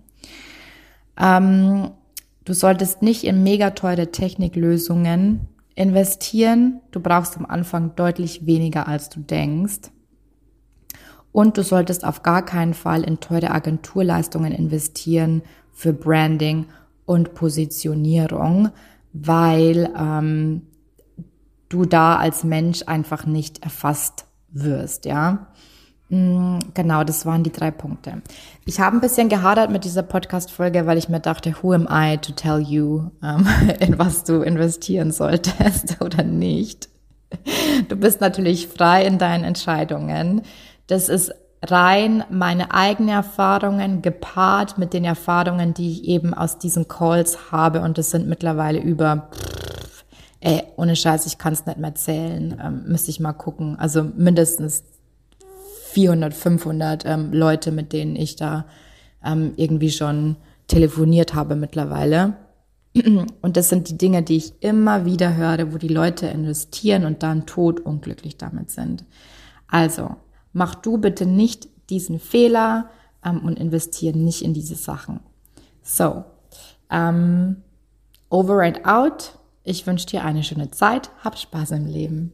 Ähm, 1.17 1.91
du 2.45 2.53
solltest 2.53 3.01
nicht 3.01 3.23
in 3.23 3.43
mega 3.43 3.71
teure 3.71 4.11
Techniklösungen 4.11 5.47
investieren. 5.75 6.81
Du 6.91 6.99
brauchst 6.99 7.37
am 7.37 7.45
Anfang 7.45 7.95
deutlich 7.95 8.45
weniger, 8.45 8.87
als 8.87 9.09
du 9.09 9.19
denkst. 9.19 9.91
Und 11.31 11.57
du 11.57 11.63
solltest 11.63 12.03
auf 12.03 12.23
gar 12.23 12.43
keinen 12.43 12.73
Fall 12.73 13.03
in 13.03 13.19
teure 13.19 13.51
Agenturleistungen 13.51 14.51
investieren 14.51 15.43
für 15.71 15.93
Branding 15.93 16.65
und 17.05 17.33
Positionierung, 17.33 18.69
weil 19.13 19.89
ähm, 19.97 20.63
du 21.69 21.85
da 21.85 22.17
als 22.17 22.43
Mensch 22.43 22.83
einfach 22.85 23.25
nicht 23.25 23.63
erfasst 23.63 24.25
wirst, 24.49 25.05
ja. 25.05 25.47
Mm, 26.11 26.59
genau, 26.73 27.05
das 27.05 27.25
waren 27.25 27.41
die 27.41 27.53
drei 27.53 27.71
Punkte. 27.71 28.21
Ich 28.65 28.81
habe 28.81 28.97
ein 28.97 29.01
bisschen 29.01 29.29
gehadert 29.29 29.71
mit 29.71 29.85
dieser 29.85 30.03
Podcast-Folge, 30.03 30.85
weil 30.85 30.97
ich 30.97 31.07
mir 31.07 31.21
dachte, 31.21 31.55
who 31.61 31.71
am 31.71 31.87
I 31.89 32.17
to 32.17 32.33
tell 32.33 32.59
you, 32.59 33.09
ähm, 33.23 33.47
in 33.79 33.97
was 33.97 34.25
du 34.25 34.41
investieren 34.41 35.11
solltest 35.13 36.01
oder 36.01 36.23
nicht. 36.23 36.89
Du 37.87 37.95
bist 37.95 38.19
natürlich 38.19 38.67
frei 38.67 39.05
in 39.05 39.19
deinen 39.19 39.45
Entscheidungen. 39.45 40.41
Das 40.87 41.07
ist 41.07 41.31
rein 41.63 42.25
meine 42.29 42.73
eigenen 42.73 43.15
Erfahrungen 43.15 44.01
gepaart 44.01 44.77
mit 44.77 44.91
den 44.91 45.05
Erfahrungen, 45.05 45.73
die 45.73 45.91
ich 45.91 46.03
eben 46.03 46.33
aus 46.33 46.57
diesen 46.57 46.89
Calls 46.89 47.53
habe. 47.53 47.79
Und 47.79 47.97
das 47.97 48.09
sind 48.09 48.27
mittlerweile 48.27 48.79
über, 48.79 49.29
ey, 50.41 50.63
ohne 50.75 50.97
Scheiß, 50.97 51.25
ich 51.25 51.37
kann 51.37 51.53
es 51.53 51.65
nicht 51.65 51.77
mehr 51.77 51.95
zählen. 51.95 52.59
Ähm, 52.61 52.83
müsste 52.87 53.11
ich 53.11 53.21
mal 53.21 53.31
gucken. 53.31 53.79
Also 53.79 54.03
mindestens 54.03 54.83
400, 55.93 56.33
500 56.33 57.05
ähm, 57.05 57.33
Leute, 57.33 57.71
mit 57.71 57.93
denen 57.93 58.15
ich 58.15 58.35
da 58.35 58.65
ähm, 59.23 59.53
irgendwie 59.55 59.91
schon 59.91 60.37
telefoniert 60.67 61.33
habe 61.33 61.55
mittlerweile. 61.55 62.37
Und 63.41 63.57
das 63.57 63.69
sind 63.69 63.89
die 63.89 63.97
Dinge, 63.97 64.23
die 64.23 64.37
ich 64.37 64.53
immer 64.61 65.05
wieder 65.05 65.35
höre, 65.35 65.73
wo 65.73 65.77
die 65.77 65.87
Leute 65.87 66.27
investieren 66.27 67.05
und 67.05 67.23
dann 67.23 67.45
tot 67.45 67.79
unglücklich 67.79 68.37
damit 68.37 68.69
sind. 68.69 69.05
Also, 69.67 70.17
Mach 70.53 70.75
du 70.75 70.97
bitte 70.97 71.25
nicht 71.25 71.69
diesen 71.89 72.19
Fehler 72.19 72.89
ähm, 73.23 73.39
und 73.45 73.59
investiere 73.59 74.17
nicht 74.17 74.41
in 74.41 74.53
diese 74.53 74.75
Sachen. 74.75 75.21
So, 75.81 76.23
ähm, 76.89 77.57
over 78.29 78.61
and 78.63 78.85
out. 78.85 79.37
Ich 79.63 79.85
wünsche 79.87 80.07
dir 80.07 80.23
eine 80.23 80.43
schöne 80.43 80.71
Zeit. 80.71 81.11
Hab 81.23 81.37
Spaß 81.37 81.71
im 81.71 81.85
Leben. 81.85 82.33